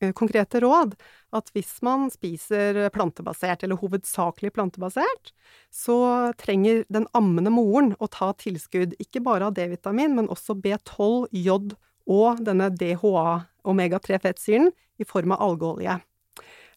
eh, 0.00 0.14
konkrete, 0.16 0.62
råd. 0.64 0.96
At 1.36 1.52
hvis 1.54 1.76
man 1.86 2.08
spiser 2.10 2.88
plantebasert, 2.94 3.62
eller 3.62 3.78
hovedsakelig 3.78 4.54
plantebasert, 4.56 5.34
så 5.70 6.32
trenger 6.40 6.86
den 6.88 7.06
ammende 7.14 7.52
moren 7.52 7.92
å 8.00 8.08
ta 8.10 8.32
tilskudd 8.40 8.96
ikke 8.98 9.22
bare 9.28 9.50
av 9.50 9.54
D-vitamin, 9.60 10.16
men 10.16 10.32
også 10.32 10.56
B12, 10.58 11.28
jod 11.44 11.76
og 12.10 12.42
denne 12.44 12.70
DHA, 12.74 13.24
omega-3-fettsyren, 13.70 14.70
i 15.00 15.06
form 15.08 15.32
av 15.32 15.40
algeolje. 15.46 15.96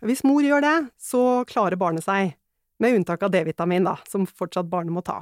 Hvis 0.03 0.23
mor 0.27 0.43
gjør 0.43 0.63
det, 0.63 0.77
så 0.99 1.43
klarer 1.47 1.79
barnet 1.79 2.05
seg. 2.05 2.37
Med 2.79 2.97
unntak 2.97 3.23
av 3.23 3.31
D-vitamin, 3.33 3.85
da, 3.87 3.97
som 4.09 4.27
fortsatt 4.27 4.69
barnet 4.71 4.95
må 4.95 5.03
ta. 5.05 5.21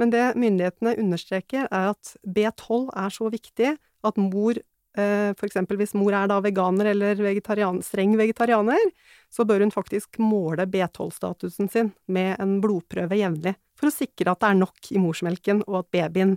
Men 0.00 0.12
det 0.12 0.32
myndighetene 0.40 0.96
understreker, 1.00 1.68
er 1.68 1.92
at 1.92 2.14
B12 2.24 2.90
er 2.96 3.14
så 3.14 3.30
viktig 3.32 3.74
at 3.76 4.20
mor 4.20 4.60
F.eks. 4.90 5.38
for 5.38 5.46
eksempel 5.46 5.78
hvis 5.78 5.92
mor 5.94 6.10
er 6.18 6.26
da 6.26 6.40
veganer 6.42 6.88
eller 6.90 7.20
vegetarian, 7.22 7.78
streng 7.84 8.16
vegetarianer, 8.18 8.90
så 9.30 9.46
bør 9.46 9.62
hun 9.62 9.70
faktisk 9.70 10.18
måle 10.18 10.66
B12-statusen 10.66 11.70
sin 11.70 11.92
med 12.10 12.34
en 12.42 12.56
blodprøve 12.60 13.20
jevnlig, 13.20 13.54
for 13.78 13.86
å 13.86 13.94
sikre 13.94 14.34
at 14.34 14.42
det 14.42 14.50
er 14.50 14.58
nok 14.58 14.90
i 14.90 14.98
morsmelken, 14.98 15.62
og 15.70 15.84
at 15.84 15.92
babyen 15.94 16.34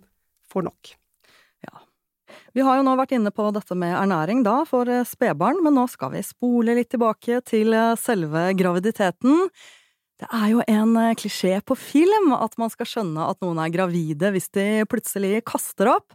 får 0.54 0.68
nok. 0.70 0.94
Vi 2.54 2.62
har 2.62 2.78
jo 2.78 2.84
nå 2.86 2.92
vært 3.00 3.16
inne 3.18 3.32
på 3.34 3.48
dette 3.50 3.74
med 3.74 3.96
ernæring 3.98 4.44
da, 4.46 4.60
for 4.70 4.86
eh, 4.86 5.06
spedbarn, 5.10 5.58
men 5.66 5.74
nå 5.74 5.88
skal 5.90 6.12
vi 6.14 6.22
spole 6.22 6.76
litt 6.78 6.92
tilbake 6.94 7.40
til 7.50 7.74
eh, 7.74 7.96
selve 7.98 8.52
graviditeten. 8.60 9.48
Det 10.22 10.30
er 10.30 10.52
jo 10.52 10.62
en 10.70 10.94
eh, 11.02 11.16
klisjé 11.18 11.56
på 11.66 11.74
film 11.74 12.30
at 12.38 12.54
man 12.62 12.70
skal 12.70 12.92
skjønne 12.92 13.26
at 13.26 13.42
noen 13.42 13.58
er 13.64 13.74
gravide 13.74 14.30
hvis 14.36 14.52
de 14.54 14.68
plutselig 14.86 15.42
kaster 15.50 15.90
opp. 15.96 16.14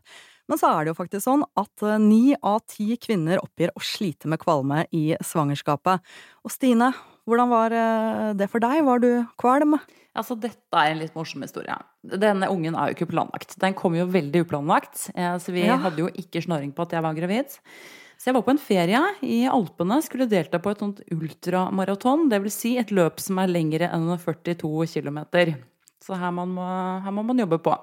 Men 0.48 0.62
så 0.62 0.70
er 0.70 0.86
det 0.86 0.92
jo 0.92 1.00
faktisk 1.00 1.26
sånn 1.26 1.42
at 1.58 1.82
ni 2.00 2.36
av 2.38 2.62
ti 2.70 2.94
kvinner 3.02 3.42
oppgir 3.42 3.74
å 3.74 3.82
slite 3.84 4.30
med 4.30 4.40
kvalme 4.40 4.86
i 4.94 5.10
svangerskapet. 5.18 6.06
Og 6.46 6.54
Stine, 6.54 6.92
hvordan 7.28 7.52
var 7.52 7.76
eh, 7.76 8.32
det 8.38 8.48
for 8.50 8.64
deg? 8.64 8.80
Var 8.86 9.04
du 9.04 9.10
kvalm? 9.40 9.76
Altså, 10.18 10.34
dette 10.40 10.74
er 10.74 10.94
en 10.94 11.02
litt 11.02 11.14
morsom 11.14 11.44
historie. 11.44 11.76
Denne 12.02 12.48
ungen 12.50 12.74
er 12.74 12.90
jo 12.90 12.96
ikke 12.96 13.10
planlagt. 13.12 13.54
Den 13.62 13.76
kom 13.78 13.94
jo 13.94 14.08
veldig 14.10 14.42
uplanlagt, 14.46 15.04
så 15.14 15.54
vi 15.54 15.62
ja. 15.62 15.76
hadde 15.78 16.02
jo 16.02 16.08
ikke 16.10 16.42
snoring 16.42 16.72
på 16.74 16.88
at 16.88 16.96
jeg 16.96 17.04
var 17.04 17.14
gravid. 17.14 17.54
Så 18.18 18.32
jeg 18.32 18.34
var 18.34 18.42
på 18.42 18.50
en 18.50 18.58
ferie 18.58 19.00
i 19.22 19.36
Alpene, 19.46 20.00
skulle 20.02 20.26
delta 20.26 20.58
på 20.58 20.72
et 20.72 20.80
sånt 20.82 21.04
ultramaraton. 21.14 22.26
Dvs. 22.32 22.56
Si 22.64 22.72
et 22.80 22.90
løp 22.90 23.22
som 23.22 23.38
er 23.38 23.52
lengre 23.52 23.92
enn 23.94 24.10
42 24.10 24.88
km. 24.90 25.20
Så 26.02 26.18
her, 26.18 26.32
man 26.34 26.50
må, 26.56 26.66
her 27.04 27.14
må 27.14 27.22
man 27.28 27.38
jobbe 27.44 27.60
på. 27.62 27.76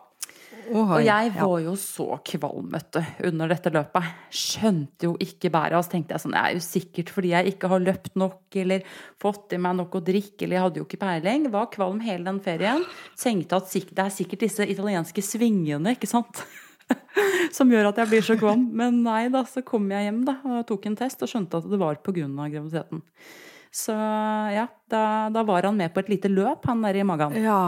Oh, 0.74 0.96
og 0.98 1.04
jeg 1.06 1.32
var 1.36 1.56
jo 1.62 1.76
så 1.80 2.08
kvalm, 2.26 2.72
vet 2.74 3.00
under 3.28 3.52
dette 3.52 3.72
løpet. 3.74 4.10
Skjønte 4.34 5.10
jo 5.10 5.14
ikke 5.22 5.52
bæret. 5.54 5.78
Og 5.78 5.86
så 5.86 5.96
tenkte 5.96 6.16
jeg 6.16 6.24
sånn, 6.26 6.36
det 6.36 6.42
er 6.42 6.58
jo 6.58 6.66
sikkert 6.66 7.14
fordi 7.14 7.34
jeg 7.34 7.54
ikke 7.54 7.72
har 7.72 7.84
løpt 7.84 8.14
nok, 8.20 8.60
eller 8.64 8.86
fått 9.22 9.56
i 9.56 9.62
meg 9.62 9.78
nok 9.80 10.00
å 10.00 10.04
drikke, 10.10 10.42
eller 10.46 10.58
jeg 10.58 10.66
hadde 10.68 10.82
jo 10.82 10.88
ikke 10.88 11.02
peiling. 11.06 11.50
Var 11.54 11.72
kvalm 11.76 12.04
hele 12.06 12.30
den 12.30 12.44
ferien. 12.46 12.86
Tenkte 13.20 13.62
at 13.62 13.74
det 13.76 14.06
er 14.06 14.14
sikkert 14.14 14.46
disse 14.48 14.70
italienske 14.76 15.26
svingene, 15.26 15.96
ikke 15.98 16.10
sant. 16.10 16.46
som 17.58 17.72
gjør 17.72 17.90
at 17.90 18.02
jeg 18.02 18.12
blir 18.12 18.26
så 18.26 18.38
kvalm. 18.40 18.70
Men 18.78 19.02
nei 19.06 19.26
da, 19.34 19.46
så 19.50 19.64
kom 19.66 19.90
jeg 19.94 20.10
hjem 20.10 20.24
da, 20.28 20.40
og 20.46 20.66
tok 20.70 20.88
en 20.90 20.98
test 21.00 21.24
og 21.26 21.32
skjønte 21.32 21.62
at 21.62 21.70
det 21.72 21.82
var 21.82 22.00
pga. 22.04 22.26
graviditeten. 22.26 23.04
Så 23.76 23.92
ja, 23.92 24.70
da, 24.88 25.04
da, 25.34 25.44
var 25.44 25.68
han 25.68 25.76
med 25.76 25.92
på 25.92 26.00
et 26.00 26.14
lite 26.14 26.32
løp, 26.32 26.64
han 26.70 26.84
der 26.86 27.02
i 27.02 27.04
magen. 27.04 27.36
Ja, 27.44 27.60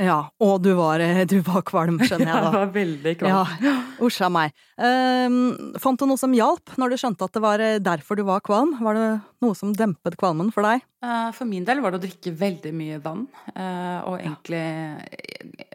ja. 0.00 0.18
Og 0.42 0.56
du 0.64 0.72
var, 0.78 1.02
du 1.30 1.36
var 1.46 1.62
kvalm, 1.66 2.00
skjønner 2.02 2.30
jeg 2.30 2.34
da. 2.44 2.50
jeg 2.50 2.56
var 2.56 2.72
veldig 2.74 3.14
kvalm. 3.20 3.52
Ja, 3.64 3.74
Usch 4.04 4.20
a 4.24 4.30
meg. 4.32 4.54
Um, 4.78 5.38
fant 5.82 6.00
du 6.00 6.08
noe 6.10 6.20
som 6.20 6.34
hjalp 6.34 6.74
når 6.80 6.94
du 6.94 6.98
skjønte 7.00 7.28
at 7.28 7.36
det 7.36 7.44
var 7.44 7.62
derfor 7.84 8.18
du 8.18 8.24
var 8.26 8.42
kvalm? 8.44 8.74
Var 8.82 8.98
det 8.98 9.08
noe 9.44 9.58
som 9.58 9.74
dempet 9.76 10.18
kvalmen 10.20 10.50
for 10.54 10.66
deg? 10.66 10.82
Uh, 11.04 11.30
for 11.36 11.46
min 11.48 11.66
del 11.68 11.82
var 11.84 11.94
det 11.94 12.00
å 12.00 12.04
drikke 12.06 12.34
veldig 12.40 12.74
mye 12.74 13.00
vann. 13.04 13.26
Og 13.54 14.18
egentlig 14.18 14.64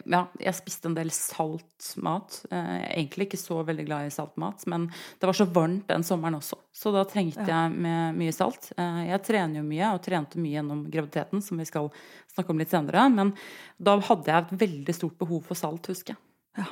ja, 0.09 0.23
jeg 0.41 0.57
spiste 0.57 0.89
en 0.89 0.95
del 0.97 1.11
salt 1.13 1.91
mat. 2.01 2.39
Eh, 2.49 2.75
egentlig 2.97 3.27
ikke 3.27 3.39
så 3.39 3.59
veldig 3.65 3.85
glad 3.85 4.07
i 4.07 4.13
salt 4.13 4.35
mat, 4.41 4.63
men 4.69 4.87
det 5.19 5.29
var 5.29 5.37
så 5.37 5.45
varmt 5.53 5.87
den 5.89 6.05
sommeren 6.07 6.39
også, 6.39 6.57
så 6.73 6.93
da 6.95 7.05
trengte 7.07 7.45
ja. 7.45 7.63
jeg 7.65 7.75
med 7.85 8.17
mye 8.17 8.33
salt. 8.35 8.71
Eh, 8.75 9.03
jeg 9.11 9.23
trener 9.27 9.61
jo 9.61 9.67
mye, 9.67 9.93
og 9.93 10.01
trente 10.05 10.41
mye 10.41 10.55
gjennom 10.57 10.83
graviditeten, 10.89 11.43
som 11.45 11.61
vi 11.61 11.67
skal 11.69 11.91
snakke 12.33 12.55
om 12.55 12.61
litt 12.61 12.73
senere, 12.73 13.05
men 13.13 13.35
da 13.77 13.99
hadde 14.09 14.31
jeg 14.31 14.45
et 14.47 14.55
veldig 14.65 14.97
stort 14.97 15.19
behov 15.21 15.45
for 15.51 15.59
salt, 15.59 15.91
husker 15.91 16.15
jeg. 16.15 16.23
Ja. 16.63 16.69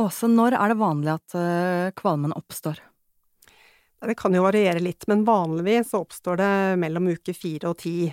Åse, 0.00 0.30
når 0.30 0.56
er 0.56 0.72
det 0.72 0.80
vanlig 0.80 1.12
at 1.12 1.34
uh, 1.36 1.90
kvalmen 1.98 2.32
oppstår? 2.32 2.78
Det 4.00 4.14
kan 4.16 4.32
jo 4.32 4.46
variere 4.46 4.80
litt, 4.80 5.04
men 5.10 5.26
vanligvis 5.26 5.92
oppstår 5.98 6.40
det 6.40 6.52
mellom 6.80 7.10
uke 7.12 7.34
fire 7.36 7.74
og 7.74 7.82
ti. 7.82 8.08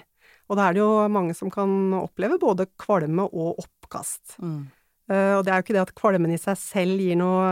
Og 0.48 0.58
da 0.58 0.68
er 0.68 0.75
det 0.75 0.82
jo 0.82 0.92
mange 1.12 1.36
som 1.36 1.51
kan 1.51 1.94
oppleve 1.98 2.39
både 2.42 2.70
kvalme 2.80 3.27
og 3.27 3.60
oppkast. 3.63 4.38
Mm. 4.39 4.68
Uh, 5.08 5.39
og 5.39 5.46
det 5.48 5.51
er 5.51 5.60
jo 5.60 5.66
ikke 5.66 5.75
det 5.77 5.86
at 5.86 5.96
kvalmen 5.96 6.34
i 6.36 6.39
seg 6.39 6.58
selv 6.60 7.00
gir 7.00 7.16
noe 7.16 7.48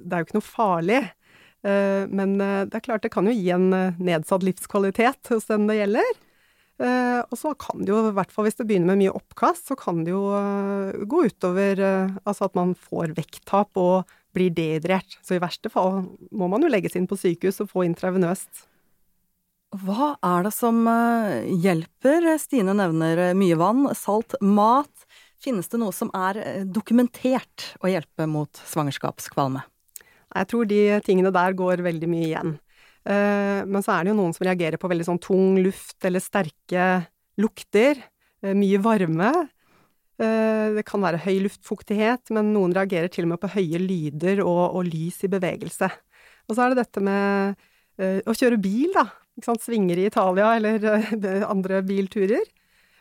Det 0.00 0.08
er 0.08 0.22
jo 0.22 0.28
ikke 0.28 0.38
noe 0.38 0.46
farlig. 0.46 1.00
Uh, 1.64 2.04
men 2.12 2.36
uh, 2.40 2.64
det 2.68 2.78
er 2.78 2.84
klart 2.84 3.04
det 3.04 3.12
kan 3.12 3.28
jo 3.28 3.36
gi 3.36 3.50
en 3.52 3.68
nedsatt 4.00 4.44
livskvalitet 4.44 5.32
hos 5.32 5.48
den 5.50 5.68
det 5.70 5.80
gjelder. 5.82 6.20
og 7.30 7.36
så 7.38 7.52
kan 7.54 7.84
det 7.84 7.92
jo, 7.92 8.00
i 8.08 8.14
hvert 8.16 8.32
fall 8.34 8.48
hvis 8.48 8.56
det 8.58 8.64
begynner 8.66 8.90
med 8.90 9.04
mye 9.04 9.12
oppkast, 9.14 9.68
så 9.70 9.76
kan 9.78 10.00
det 10.04 10.10
jo 10.10 10.24
gå 11.06 11.20
utover 11.30 11.78
altså 12.26 12.48
at 12.48 12.56
man 12.58 12.72
får 12.74 13.14
vekttap 13.14 13.78
og 13.78 14.10
blir 14.34 14.50
dehydrert. 14.50 15.14
Så 15.22 15.36
i 15.36 15.42
verste 15.42 15.70
fall 15.70 16.02
må 16.34 16.48
man 16.50 16.66
jo 16.66 16.72
legges 16.72 16.98
inn 16.98 17.06
på 17.06 17.18
sykehus 17.20 17.62
og 17.62 17.70
få 17.70 17.86
intravenøst. 17.86 18.66
Hva 19.74 20.12
er 20.22 20.44
det 20.46 20.52
som 20.54 20.84
eh, 20.86 21.48
hjelper? 21.64 22.28
Stine 22.38 22.76
nevner 22.78 23.30
eh, 23.30 23.32
mye 23.34 23.56
vann, 23.58 23.88
salt, 23.98 24.36
mat. 24.38 25.06
Finnes 25.42 25.66
det 25.72 25.80
noe 25.82 25.94
som 25.94 26.12
er 26.14 26.38
eh, 26.38 26.60
dokumentert 26.62 27.72
å 27.82 27.90
hjelpe 27.90 28.28
mot 28.30 28.60
svangerskapskvalme? 28.70 29.64
Jeg 30.34 30.50
tror 30.50 30.68
de 30.70 30.78
tingene 31.06 31.32
der 31.34 31.56
går 31.58 31.82
veldig 31.86 32.10
mye 32.10 32.28
igjen. 32.28 32.54
Men 33.04 33.84
så 33.84 33.92
er 33.92 34.02
det 34.02 34.10
jo 34.10 34.16
noen 34.16 34.32
som 34.34 34.46
reagerer 34.48 34.80
på 34.80 34.88
veldig 34.90 35.04
sånn 35.06 35.20
tung 35.22 35.58
luft 35.60 36.06
eller 36.08 36.22
sterke 36.24 36.86
lukter. 37.38 38.00
Mye 38.42 38.80
varme. 38.82 39.28
Det 40.16 40.84
kan 40.88 41.04
være 41.04 41.20
høy 41.22 41.44
luftfuktighet, 41.44 42.32
men 42.34 42.50
noen 42.56 42.74
reagerer 42.74 43.12
til 43.12 43.28
og 43.28 43.34
med 43.34 43.42
på 43.44 43.52
høye 43.52 43.78
lyder 43.78 44.42
og, 44.42 44.80
og 44.80 44.88
lys 44.88 45.20
i 45.22 45.30
bevegelse. 45.30 45.90
Og 46.48 46.56
så 46.56 46.64
er 46.64 46.72
det 46.72 46.80
dette 46.80 47.04
med 47.04 48.24
å 48.26 48.34
kjøre 48.34 48.58
bil, 48.64 48.90
da 48.96 49.04
svinger 49.42 49.98
i 49.98 50.06
Italia 50.06 50.54
eller 50.56 50.84
eh, 50.84 51.42
andre 51.54 51.82
bilturer. 51.82 52.44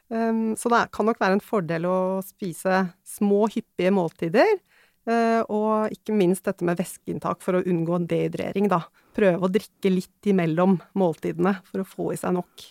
Um, 0.09 0.55
så 0.59 0.69
det 0.69 0.91
kan 0.93 1.07
nok 1.07 1.19
være 1.21 1.39
en 1.39 1.43
fordel 1.43 1.87
å 1.89 1.97
spise 2.25 2.83
små, 3.07 3.47
hyppige 3.53 3.93
måltider. 3.93 4.59
Uh, 5.03 5.41
og 5.51 5.91
ikke 5.91 6.15
minst 6.15 6.45
dette 6.47 6.63
med 6.63 6.79
væskeinntak 6.79 7.41
for 7.43 7.57
å 7.57 7.63
unngå 7.67 8.03
dehydrering, 8.07 8.69
da. 8.71 8.83
Prøve 9.13 9.43
å 9.43 9.51
drikke 9.51 9.91
litt 9.91 10.29
imellom 10.29 10.77
måltidene 10.97 11.57
for 11.67 11.83
å 11.83 11.87
få 11.87 12.13
i 12.13 12.19
seg 12.19 12.37
nok. 12.37 12.69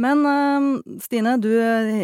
Men 0.00 0.24
ehm, 0.26 0.68
Stine, 1.04 1.34
du 1.36 1.50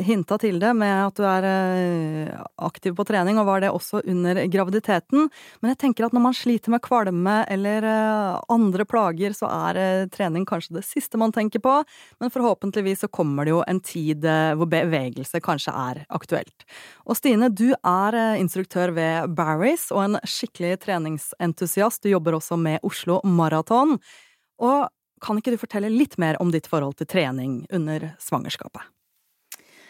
hinta 0.05 0.37
til 0.39 0.59
det 0.61 0.75
med 0.77 0.93
at 1.07 1.17
du 1.17 1.25
er 1.25 1.47
eh, 1.49 2.41
aktiv 2.61 2.93
på 2.99 3.07
trening, 3.09 3.39
og 3.41 3.47
var 3.49 3.63
det 3.65 3.71
også 3.73 4.03
under 4.05 4.43
graviditeten. 4.53 5.31
Men 5.63 5.73
jeg 5.73 5.81
tenker 5.81 6.05
at 6.05 6.17
når 6.17 6.25
man 6.27 6.37
sliter 6.37 6.75
med 6.75 6.83
kvalme 6.85 7.39
eller 7.49 7.87
eh, 7.89 8.35
andre 8.53 8.85
plager, 8.89 9.33
så 9.37 9.49
er 9.71 9.81
eh, 9.81 10.09
trening 10.13 10.45
kanskje 10.49 10.77
det 10.77 10.85
siste 10.85 11.21
man 11.21 11.33
tenker 11.33 11.65
på. 11.65 11.79
Men 12.21 12.35
forhåpentligvis 12.35 13.07
så 13.07 13.09
kommer 13.09 13.49
det 13.49 13.57
jo 13.57 13.65
en 13.65 13.81
tid 13.81 14.27
hvor 14.29 14.69
bevegelse 14.69 15.41
kanskje 15.45 15.73
er 15.73 16.03
aktuelt. 16.13 16.69
Og 17.09 17.17
Stine, 17.17 17.49
du 17.49 17.71
er 17.73 18.19
instruktør 18.37 18.93
ved 18.97 19.33
Barry's 19.39 19.89
og 19.95 20.05
en 20.05 20.21
skikkelig 20.29 20.77
treningsentusiast. 20.85 22.03
Du 22.05 22.13
jobber 22.13 22.37
også 22.37 22.61
med 22.61 22.85
Oslo 22.85 23.23
Maraton. 23.25 23.97
Og 24.59 24.89
kan 25.23 25.41
ikke 25.41 25.55
du 25.55 25.61
fortelle 25.61 25.91
litt 25.93 26.19
mer 26.21 26.39
om 26.43 26.53
ditt 26.55 26.69
forhold 26.71 26.99
til 27.01 27.11
trening 27.11 27.63
under 27.75 28.13
svangerskapet? 28.23 28.87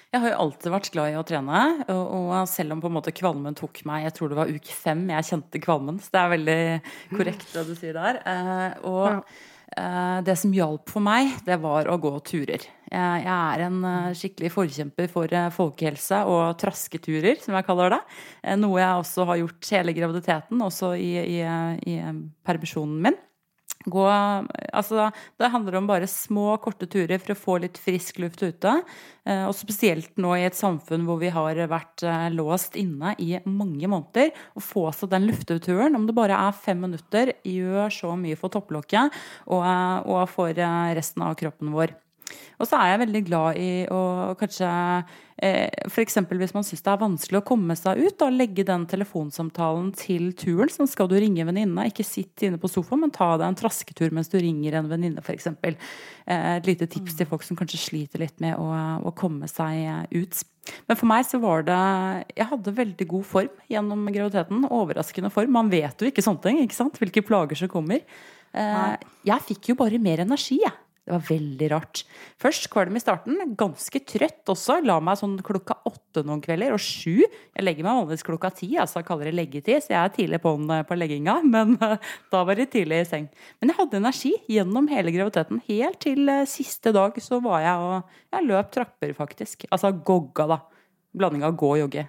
Jeg 0.08 0.22
har 0.22 0.32
jo 0.32 0.38
alltid 0.40 0.72
vært 0.72 0.88
glad 0.94 1.10
i 1.12 1.18
å 1.20 1.26
trene, 1.26 1.58
og, 1.92 2.32
selv 2.48 2.72
om 2.72 2.80
på 2.80 2.88
en 2.88 2.94
måte 2.96 3.12
kvalmen 3.12 3.56
tok 3.56 3.82
meg 3.88 4.06
Jeg 4.06 4.14
tror 4.16 4.30
det 4.32 4.38
var 4.38 4.52
uke 4.54 4.72
fem 4.72 5.02
jeg 5.12 5.28
kjente 5.28 5.60
kvalmen, 5.60 5.98
så 6.00 6.14
det 6.14 6.22
er 6.22 6.32
veldig 6.32 6.62
korrekt 7.12 7.52
det 7.52 7.64
du 7.68 7.74
sier 7.76 7.98
der. 7.98 8.20
Eh, 8.24 8.78
og 8.88 9.18
eh, 9.76 10.16
det 10.24 10.38
som 10.40 10.54
hjalp 10.56 10.88
for 10.88 11.04
meg, 11.04 11.34
det 11.44 11.60
var 11.60 11.92
å 11.92 11.98
gå 12.00 12.14
turer. 12.24 12.64
Jeg 12.88 13.28
er 13.34 13.66
en 13.66 13.78
eh, 13.84 14.16
skikkelig 14.16 14.54
forkjemper 14.56 15.12
for 15.12 15.36
folkehelse 15.58 16.24
og 16.32 16.56
trasketurer, 16.64 17.36
som 17.44 17.60
jeg 17.60 17.68
kaller 17.68 17.98
det. 17.98 18.02
Noe 18.64 18.80
jeg 18.80 19.04
også 19.04 19.28
har 19.28 19.42
gjort 19.42 19.72
hele 19.76 19.98
graviditeten, 20.00 20.68
også 20.70 20.94
i, 20.96 21.12
i, 21.36 21.40
i 21.84 22.00
permisjonen 22.48 22.96
min. 23.10 23.24
Gå, 23.86 24.04
altså, 24.74 25.08
det 25.38 25.50
handler 25.52 25.78
om 25.78 25.86
bare 25.86 26.08
små, 26.10 26.56
korte 26.62 26.88
turer 26.90 27.20
for 27.22 27.32
å 27.34 27.38
få 27.38 27.58
litt 27.62 27.78
frisk 27.78 28.18
luft 28.18 28.42
ute. 28.42 28.72
Eh, 29.28 29.44
og 29.46 29.54
spesielt 29.56 30.18
nå 30.20 30.34
i 30.34 30.46
et 30.48 30.58
samfunn 30.58 31.06
hvor 31.06 31.20
vi 31.22 31.30
har 31.32 31.60
vært 31.70 32.02
eh, 32.02 32.26
låst 32.34 32.78
inne 32.80 33.14
i 33.22 33.36
mange 33.46 33.86
måneder. 33.90 34.34
Å 34.58 34.64
få 34.64 34.88
seg 34.96 35.12
den 35.14 35.28
lufteturen, 35.30 35.96
om 35.96 36.08
det 36.08 36.16
bare 36.18 36.40
er 36.48 36.58
fem 36.58 36.82
minutter, 36.88 37.36
gjør 37.46 37.94
så 37.94 38.12
mye 38.18 38.38
for 38.40 38.52
topplokket 38.54 39.14
og, 39.46 39.62
eh, 39.62 39.96
og 40.10 40.26
for 40.32 40.66
resten 40.98 41.24
av 41.24 41.38
kroppen 41.38 41.72
vår. 41.76 41.94
Og 42.58 42.66
så 42.66 42.78
er 42.78 42.92
jeg 42.92 43.02
veldig 43.04 43.22
glad 43.28 43.58
i 43.62 43.70
å 43.94 44.00
kanskje 44.38 44.68
eh, 45.38 45.70
F.eks. 45.86 46.18
hvis 46.26 46.54
man 46.56 46.66
syns 46.66 46.82
det 46.82 46.90
er 46.90 47.00
vanskelig 47.00 47.38
å 47.40 47.46
komme 47.46 47.76
seg 47.78 48.00
ut, 48.02 48.16
da 48.18 48.30
legge 48.34 48.64
den 48.66 48.86
telefonsamtalen 48.90 49.92
til 49.98 50.32
turen. 50.38 50.70
Så 50.72 50.88
skal 50.90 51.10
du 51.10 51.14
ringe 51.18 51.46
venninna, 51.46 51.86
ikke 51.86 52.06
sitt 52.06 52.42
inne 52.46 52.58
på 52.58 52.70
sofaen, 52.70 53.04
men 53.04 53.14
ta 53.14 53.30
deg 53.36 53.46
en 53.46 53.58
trasketur 53.58 54.14
mens 54.14 54.32
du 54.32 54.40
ringer 54.42 54.80
en 54.80 54.90
venninne, 54.90 55.22
f.eks. 55.22 55.50
Eh, 55.54 55.76
et 56.58 56.68
lite 56.68 56.90
tips 56.90 57.20
til 57.20 57.30
folk 57.30 57.46
som 57.46 57.58
kanskje 57.58 57.80
sliter 57.84 58.24
litt 58.24 58.42
med 58.42 58.58
å, 58.58 58.66
å 59.06 59.14
komme 59.16 59.50
seg 59.50 60.10
ut. 60.10 60.42
Men 60.90 60.98
for 60.98 61.08
meg 61.08 61.24
så 61.24 61.38
var 61.40 61.62
det 61.64 61.76
Jeg 62.34 62.48
hadde 62.50 62.74
veldig 62.76 63.06
god 63.08 63.24
form 63.24 63.62
gjennom 63.72 64.02
graviditeten. 64.10 64.66
Overraskende 64.74 65.30
form. 65.32 65.54
Man 65.54 65.70
vet 65.72 66.02
jo 66.02 66.10
ikke 66.10 66.24
sånne 66.26 66.44
ting, 66.44 66.60
ikke 66.64 66.76
sant? 66.76 66.98
Hvilke 67.00 67.24
plager 67.24 67.62
som 67.62 67.70
kommer. 67.72 68.02
Eh, 68.52 68.92
jeg 69.30 69.48
fikk 69.52 69.72
jo 69.72 69.78
bare 69.78 70.02
mer 70.02 70.26
energi, 70.26 70.60
jeg. 70.64 70.74
Det 71.08 71.14
var 71.14 71.22
veldig 71.24 71.68
rart. 71.72 72.02
Først 72.36 72.66
kvalm 72.68 72.98
i 72.98 73.00
starten, 73.00 73.38
ganske 73.56 74.00
trøtt 74.04 74.50
også. 74.52 74.74
La 74.84 74.98
meg 75.00 75.16
sånn 75.16 75.38
klokka 75.40 75.78
åtte 75.88 76.20
noen 76.28 76.42
kvelder, 76.44 76.74
og 76.76 76.82
sju. 76.84 77.22
Jeg 77.24 77.64
legger 77.64 77.86
meg 77.86 77.96
vanligvis 77.96 78.26
klokka 78.26 78.50
ti, 78.58 78.68
altså 78.76 79.00
jeg 79.00 79.06
kaller 79.08 79.30
det 79.30 79.38
leggetid, 79.38 79.86
så 79.86 79.94
jeg 79.94 79.98
er 80.02 80.12
tidlig 80.12 80.42
på, 80.44 80.52
på 80.60 80.98
legginga. 81.00 81.38
Men 81.54 81.78
uh, 81.80 81.96
da 82.28 82.42
var 82.44 82.60
det 82.60 82.68
tidlig 82.76 83.00
i 83.06 83.08
seng. 83.08 83.30
Men 83.56 83.72
jeg 83.72 83.80
hadde 83.80 84.02
energi 84.02 84.34
gjennom 84.52 84.92
hele 84.92 85.16
graviditeten. 85.16 85.64
Helt 85.70 86.02
til 86.04 86.28
uh, 86.28 86.44
siste 86.50 86.92
dag 86.92 87.16
så 87.24 87.40
var 87.40 87.64
jeg 87.64 87.88
og 87.88 88.14
Jeg 88.36 88.48
løp 88.50 88.70
trapper, 88.76 89.16
faktisk. 89.16 89.64
Altså 89.72 89.94
gogga, 89.96 90.50
da. 90.52 90.62
Blanding 91.16 91.48
av 91.48 91.56
gå 91.56 91.72
og 91.72 91.84
jogge. 91.86 92.04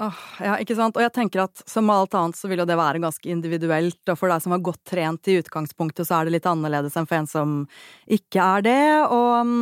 Oh, 0.00 0.20
ja, 0.40 0.54
ikke 0.56 0.74
sant. 0.78 0.96
Og 0.96 1.04
jeg 1.04 1.12
tenker 1.12 1.42
at 1.42 1.60
som 1.68 1.90
alt 1.92 2.14
annet 2.16 2.38
så 2.38 2.48
vil 2.48 2.62
jo 2.62 2.68
det 2.68 2.78
være 2.78 3.02
ganske 3.02 3.28
individuelt, 3.28 4.00
og 4.08 4.16
for 4.16 4.32
deg 4.32 4.40
som 4.40 4.54
var 4.54 4.62
godt 4.64 4.80
trent 4.88 5.28
i 5.28 5.36
utgangspunktet, 5.42 6.08
så 6.08 6.16
er 6.16 6.26
det 6.26 6.38
litt 6.38 6.48
annerledes 6.48 6.96
enn 6.96 7.08
for 7.08 7.18
en 7.18 7.28
som 7.28 7.58
ikke 8.08 8.46
er 8.56 8.64
det. 8.64 8.84
Og 9.12 9.28
um, 9.44 9.52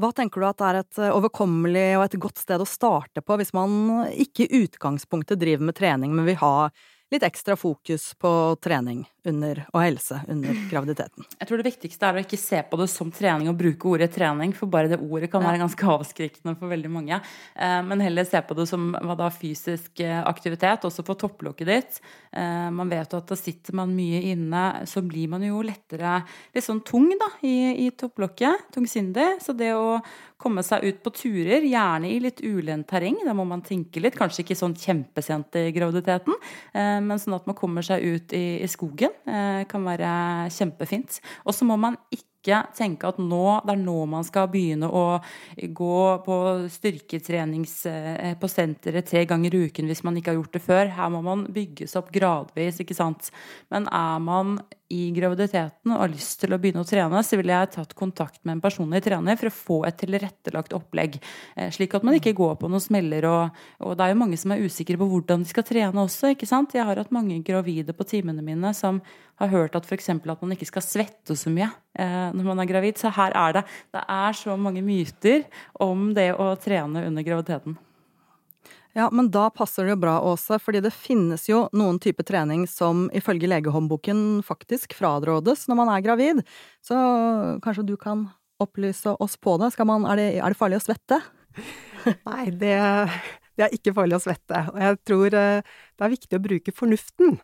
hva 0.00 0.10
tenker 0.12 0.42
du 0.42 0.48
at 0.50 0.66
er 0.68 0.80
et 0.82 1.00
eh, 1.00 1.14
overkommelig 1.14 1.86
og 1.96 2.04
et 2.04 2.18
godt 2.26 2.42
sted 2.42 2.60
å 2.60 2.68
starte 2.68 3.24
på 3.24 3.38
hvis 3.40 3.54
man 3.56 4.04
ikke 4.12 4.44
i 4.44 4.64
utgangspunktet 4.66 5.40
driver 5.40 5.70
med 5.70 5.78
trening, 5.78 6.12
men 6.12 6.28
vil 6.28 6.40
ha 6.42 6.68
litt 7.14 7.24
ekstra 7.24 7.56
fokus 7.56 8.10
på 8.20 8.34
trening 8.64 9.04
under, 9.28 9.60
og 9.72 9.80
helse 9.80 10.18
under 10.30 10.58
graviditeten. 10.70 11.26
Jeg 11.38 11.48
tror 11.48 11.60
det 11.60 11.68
viktigste 11.68 12.08
er 12.08 12.18
å 12.18 12.24
ikke 12.24 12.40
se 12.40 12.60
på 12.68 12.78
det 12.80 12.88
som 12.92 13.10
trening 13.14 13.48
og 13.50 13.56
bruke 13.58 13.88
ordet 13.88 14.10
trening, 14.14 14.52
for 14.56 14.70
bare 14.70 14.90
det 14.92 15.00
ordet 15.00 15.30
kan 15.32 15.44
være 15.44 15.62
ganske 15.62 15.88
avskrekkende 15.94 16.56
for 16.60 16.72
veldig 16.72 16.90
mange. 16.92 17.20
Eh, 17.54 17.78
men 17.86 18.04
heller 18.04 18.28
se 18.28 18.42
på 18.44 18.56
det 18.58 18.66
som 18.70 18.90
da 18.92 19.30
fysisk 19.32 20.02
eh, 20.04 20.20
aktivitet, 20.20 20.84
også 20.84 21.04
for 21.06 21.20
topplokket 21.20 21.70
ditt. 21.70 22.02
Eh, 22.36 22.68
man 22.74 22.92
vet 22.92 23.14
jo 23.14 23.22
at 23.22 23.32
da 23.32 23.38
sitter 23.38 23.76
man 23.80 23.94
mye 23.96 24.20
inne, 24.34 24.64
så 24.90 25.02
blir 25.04 25.32
man 25.32 25.46
jo 25.46 25.62
lettere 25.64 26.20
litt 26.54 26.66
sånn 26.66 26.84
tung 26.86 27.08
da, 27.20 27.30
i, 27.46 27.86
i 27.86 27.90
topplokket. 27.96 28.68
Tungsindig. 28.76 29.38
Så 29.44 29.56
det 29.56 29.72
å 29.76 29.98
komme 30.40 30.64
seg 30.66 30.84
ut 30.84 31.00
på 31.00 31.14
turer, 31.16 31.64
gjerne 31.64 32.10
i 32.10 32.20
litt 32.20 32.42
ulendt 32.44 32.90
terreng. 32.90 33.16
Da 33.24 33.32
må 33.36 33.46
man 33.48 33.64
tenke 33.64 34.02
litt. 34.02 34.18
Kanskje 34.18 34.44
ikke 34.44 34.58
sånn 34.58 34.76
kjempesent 34.76 35.56
i 35.56 35.70
graviditeten, 35.72 36.36
men 36.74 37.20
sånn 37.22 37.36
at 37.38 37.46
man 37.48 37.56
kommer 37.56 37.86
seg 37.86 38.02
ut 38.04 38.34
i, 38.36 38.44
i 38.60 38.68
skogen. 38.68 39.13
Eh, 39.24 39.64
kan 39.70 39.84
være 39.86 40.08
kjempefint. 40.52 41.20
Og 41.48 41.54
så 41.56 41.64
må 41.64 41.78
man 41.80 41.96
ikke 42.12 42.58
tenke 42.76 43.08
at 43.08 43.16
nå, 43.16 43.44
det 43.64 43.72
er 43.72 43.80
nå 43.80 43.94
man 44.12 44.26
skal 44.26 44.50
begynne 44.52 44.90
å 44.92 45.04
gå 45.56 46.00
på 46.26 46.36
styrketrenings 46.74 47.78
eh, 47.88 48.34
på 48.36 48.50
senteret 48.52 49.08
tre 49.08 49.24
ganger 49.30 49.56
i 49.56 49.62
uken 49.70 49.88
hvis 49.88 50.04
man 50.04 50.20
ikke 50.20 50.34
har 50.34 50.42
gjort 50.42 50.58
det 50.58 50.64
før. 50.66 50.92
Her 50.98 51.12
må 51.14 51.22
man 51.24 51.46
bygges 51.56 51.96
opp 51.96 52.12
gradvis, 52.12 52.82
ikke 52.84 52.98
sant. 52.98 53.32
Men 53.72 53.88
er 53.88 54.20
man 54.20 54.58
i 54.92 55.08
graviditeten 55.16 55.92
og 55.94 56.00
har 56.02 56.10
lyst 56.12 56.42
til 56.42 56.52
å 56.52 56.58
begynne 56.60 56.82
å 56.84 56.88
trene, 56.88 57.22
så 57.24 57.38
ville 57.40 57.54
jeg 57.54 57.70
tatt 57.72 57.94
kontakt 57.96 58.40
med 58.44 58.56
en 58.56 58.62
personlig 58.64 59.00
trener 59.06 59.38
for 59.40 59.48
å 59.48 59.54
få 59.54 59.78
et 59.88 59.96
tilrettelagt 60.02 60.74
opplegg. 60.76 61.16
Eh, 61.56 61.70
slik 61.72 61.96
at 61.96 62.04
man 62.04 62.18
ikke 62.18 62.34
går 62.36 62.58
på 62.60 62.68
noen 62.68 62.84
smeller. 62.84 63.26
Og, 63.30 63.62
og 63.80 63.96
det 63.96 64.04
er 64.04 64.12
jo 64.12 64.20
mange 64.20 64.38
som 64.40 64.52
er 64.52 64.64
usikre 64.64 65.00
på 65.00 65.08
hvordan 65.08 65.44
de 65.44 65.50
skal 65.50 65.66
trene 65.66 66.04
også. 66.04 66.34
ikke 66.34 66.48
sant? 66.50 66.76
Jeg 66.76 66.84
har 66.84 67.00
hatt 67.00 67.14
mange 67.14 67.40
gravide 67.46 67.96
på 67.96 68.08
timene 68.08 68.44
mine 68.44 68.74
som 68.76 69.00
har 69.40 69.50
hørt 69.50 69.78
at 69.78 69.88
f.eks. 69.88 70.12
at 70.12 70.44
man 70.44 70.54
ikke 70.54 70.68
skal 70.68 70.84
svette 70.84 71.38
så 71.38 71.50
mye 71.52 71.70
eh, 71.98 72.28
når 72.36 72.52
man 72.52 72.60
er 72.62 72.70
gravid. 72.70 73.00
Så 73.00 73.14
her 73.16 73.34
er 73.34 73.58
det 73.58 73.64
Det 73.94 74.04
er 74.04 74.36
så 74.36 74.58
mange 74.60 74.84
myter 74.84 75.48
om 75.80 76.12
det 76.14 76.32
å 76.36 76.52
trene 76.60 77.06
under 77.08 77.26
graviditeten. 77.26 77.78
Ja, 78.94 79.08
men 79.10 79.26
da 79.34 79.48
passer 79.50 79.88
det 79.88 79.96
jo 79.96 80.02
bra, 80.04 80.20
Åse, 80.22 80.60
fordi 80.62 80.78
det 80.84 80.92
finnes 80.94 81.48
jo 81.48 81.64
noen 81.74 81.96
type 82.02 82.22
trening 82.26 82.62
som 82.70 83.08
ifølge 83.10 83.48
legehåndboken 83.50 84.44
faktisk 84.46 84.94
frarådes 84.94 85.66
når 85.66 85.80
man 85.80 85.90
er 85.90 86.04
gravid. 86.04 86.42
Så 86.78 86.98
kanskje 87.64 87.88
du 87.88 87.96
kan 87.98 88.28
opplyse 88.62 89.16
oss 89.18 89.34
på 89.36 89.56
det. 89.58 89.72
Man, 89.82 90.06
er, 90.06 90.20
det 90.20 90.28
er 90.38 90.54
det 90.54 90.60
farlig 90.60 90.78
å 90.78 90.84
svette? 90.84 91.18
Nei, 92.28 92.44
det, 92.54 92.76
det, 93.56 93.66
er 93.66 93.74
ikke 93.74 93.96
farlig 93.96 94.20
å 94.20 94.22
svette. 94.22 94.62
Og 94.70 94.78
jeg 94.86 95.00
tror 95.10 95.38
eh, 95.40 95.74
det 95.98 96.06
er 96.06 96.14
viktig 96.14 96.38
å 96.38 96.44
bruke 96.46 96.76
fornuften. 96.76 97.34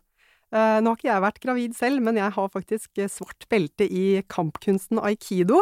Eh, 0.55 0.77
nå 0.79 0.91
har 0.91 0.99
ikke 0.99 1.11
jeg 1.11 1.25
vært 1.25 1.43
gravid 1.43 1.75
selv, 1.75 2.05
men 2.07 2.19
jeg 2.19 2.35
har 2.37 2.55
faktisk 2.55 3.03
svart 3.11 3.47
belte 3.51 3.87
i 3.91 4.05
kampkunsten 4.31 5.03
aikido. 5.03 5.59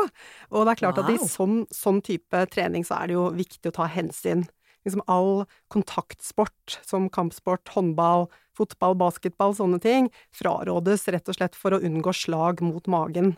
Og 0.53 0.69
det 0.69 0.77
er 0.77 0.83
klart 0.85 1.01
wow. 1.01 1.09
at 1.09 1.17
i 1.17 1.33
sånn, 1.33 1.63
sånn, 1.73 2.01
type 2.05 2.45
trening 2.53 2.85
så 2.85 3.01
er 3.01 3.09
det 3.09 3.17
jo 3.17 3.27
viktig 3.41 3.73
å 3.73 3.77
ta 3.81 3.89
hensyn. 3.89 4.45
Liksom 4.87 5.03
all 5.11 5.43
kontaktsport, 5.73 6.79
som 6.87 7.09
kampsport, 7.11 7.67
håndball, 7.75 8.27
fotball, 8.57 8.95
basketball, 8.99 9.55
sånne 9.57 9.79
ting, 9.83 10.09
frarådes 10.35 11.07
rett 11.11 11.29
og 11.29 11.37
slett 11.37 11.57
for 11.57 11.75
å 11.75 11.81
unngå 11.83 12.13
slag 12.15 12.63
mot 12.65 12.87
magen. 12.91 13.35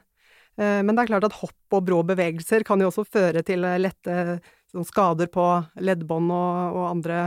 Eh, 0.60 0.82
men 0.84 0.94
det 0.94 1.06
er 1.06 1.14
klart 1.14 1.28
at 1.30 1.40
hopp 1.42 1.78
og 1.78 1.86
brå 1.88 2.02
bevegelser 2.08 2.66
kan 2.68 2.82
jo 2.82 2.92
også 2.92 3.08
føre 3.08 3.44
til 3.48 3.64
lette 3.64 4.42
sånn 4.72 4.88
skader 4.88 5.28
på 5.32 5.46
leddbånd 5.84 6.32
og, 6.32 6.78
og, 6.78 6.84
andre 6.88 7.22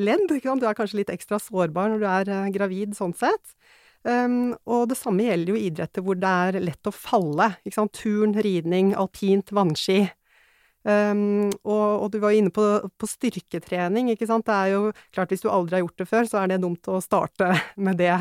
ledd. 0.00 0.28
Du 0.28 0.36
er 0.36 0.76
kanskje 0.76 1.00
litt 1.00 1.12
ekstra 1.12 1.40
sårbar 1.40 1.94
når 1.94 2.02
du 2.02 2.08
er 2.10 2.54
gravid, 2.54 2.96
sånn 2.98 3.16
sett. 3.16 3.54
Um, 4.00 4.54
og 4.64 4.86
det 4.88 4.96
samme 4.96 5.26
gjelder 5.26 5.52
jo 5.52 5.60
idretter 5.60 6.04
hvor 6.04 6.16
det 6.16 6.28
er 6.28 6.60
lett 6.64 6.88
å 6.88 6.94
falle. 6.94 7.50
Turn, 7.92 8.32
ridning, 8.36 8.94
alpint, 8.96 9.52
vannski. 9.52 10.06
Um, 10.80 11.50
og, 11.60 11.86
og, 12.00 12.06
du 12.14 12.20
var 12.22 12.32
inne 12.32 12.52
på, 12.54 12.64
på, 12.96 13.08
styrketrening, 13.08 14.08
ikke 14.14 14.28
sant. 14.30 14.46
Det 14.48 14.56
er 14.56 14.74
jo 14.74 14.82
klart 15.12 15.32
hvis 15.32 15.44
du 15.44 15.50
aldri 15.52 15.76
har 15.76 15.84
gjort 15.84 16.00
det 16.00 16.08
før, 16.08 16.28
så 16.30 16.40
er 16.40 16.52
det 16.52 16.62
dumt 16.64 16.88
å 16.88 17.02
starte 17.04 17.50
med 17.84 18.00
det, 18.00 18.14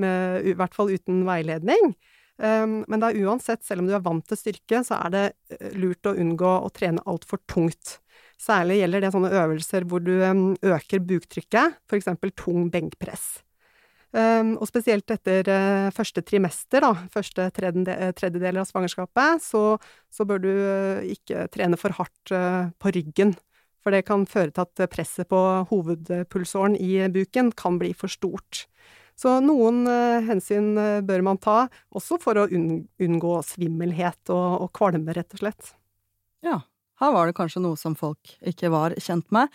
med, 0.00 0.46
i 0.50 0.56
hvert 0.58 0.74
fall 0.74 0.90
uten 0.90 1.22
veiledning. 1.28 1.92
Um, 2.40 2.80
men 2.88 3.02
det 3.02 3.10
er 3.10 3.26
uansett, 3.28 3.62
selv 3.66 3.84
om 3.84 3.90
du 3.90 3.94
er 3.94 4.02
vant 4.02 4.24
til 4.26 4.38
styrke, 4.40 4.80
så 4.86 4.96
er 5.04 5.12
det 5.12 5.24
eh, 5.52 5.74
lurt 5.76 6.08
å 6.08 6.16
unngå 6.16 6.54
å 6.64 6.70
trene 6.72 7.04
altfor 7.10 7.42
tungt. 7.50 7.98
Særlig 8.40 8.78
gjelder 8.80 9.04
det 9.04 9.12
sånne 9.12 9.32
øvelser 9.36 9.84
hvor 9.84 10.00
du 10.00 10.14
um, 10.24 10.46
øker 10.64 11.04
buktrykket, 11.04 11.76
f.eks. 11.84 12.08
tung 12.40 12.70
benkpress. 12.72 13.42
Um, 14.10 14.56
og 14.58 14.66
spesielt 14.66 15.06
etter 15.14 15.46
uh, 15.46 15.90
første 15.94 16.22
trimester, 16.26 16.82
da, 16.82 17.04
første 17.14 17.44
tredjedel, 17.54 18.10
tredjedel 18.18 18.58
av 18.58 18.66
svangerskapet, 18.66 19.44
så, 19.44 19.76
så 20.10 20.26
bør 20.26 20.42
du 20.42 20.50
uh, 20.50 21.04
ikke 21.06 21.44
trene 21.54 21.78
for 21.78 21.94
hardt 21.94 22.32
på 22.82 22.94
ryggen. 22.96 23.36
For 23.80 23.94
det 23.94 24.02
kan 24.08 24.26
føre 24.28 24.50
til 24.52 24.66
at 24.66 24.90
presset 24.92 25.30
på 25.30 25.38
hovedpulsåren 25.70 26.74
i 26.76 26.98
buken 27.08 27.52
kan 27.56 27.78
bli 27.80 27.94
for 27.96 28.12
stort. 28.12 28.66
Så 29.16 29.38
noen 29.44 29.84
hensyn 30.26 30.74
bør 31.04 31.22
man 31.24 31.38
ta, 31.40 31.62
også 31.96 32.18
for 32.20 32.40
å 32.40 32.46
unngå 32.50 33.32
svimmelhet 33.44 34.32
og, 34.32 34.66
og 34.66 34.68
kvalme, 34.76 35.14
rett 35.16 35.32
og 35.36 35.42
slett. 35.42 35.72
Ja, 36.44 36.58
her 37.00 37.14
var 37.16 37.28
det 37.28 37.36
kanskje 37.36 37.62
noe 37.64 37.80
som 37.80 37.96
folk 37.96 38.34
ikke 38.44 38.68
var 38.72 38.96
kjent 39.00 39.28
med. 39.32 39.48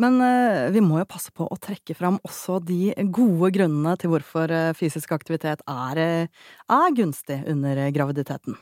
Men 0.00 0.16
eh, 0.24 0.70
vi 0.72 0.80
må 0.84 1.00
jo 1.00 1.08
passe 1.08 1.32
på 1.36 1.44
å 1.44 1.58
trekke 1.60 1.94
fram 1.98 2.16
også 2.24 2.60
de 2.64 2.94
gode 3.12 3.52
grunnene 3.56 3.96
til 4.00 4.14
hvorfor 4.14 4.52
eh, 4.54 4.72
fysisk 4.76 5.12
aktivitet 5.12 5.60
er, 5.68 6.00
eh, 6.00 6.52
er 6.72 6.94
gunstig 6.96 7.42
under 7.50 7.82
graviditeten. 7.92 8.56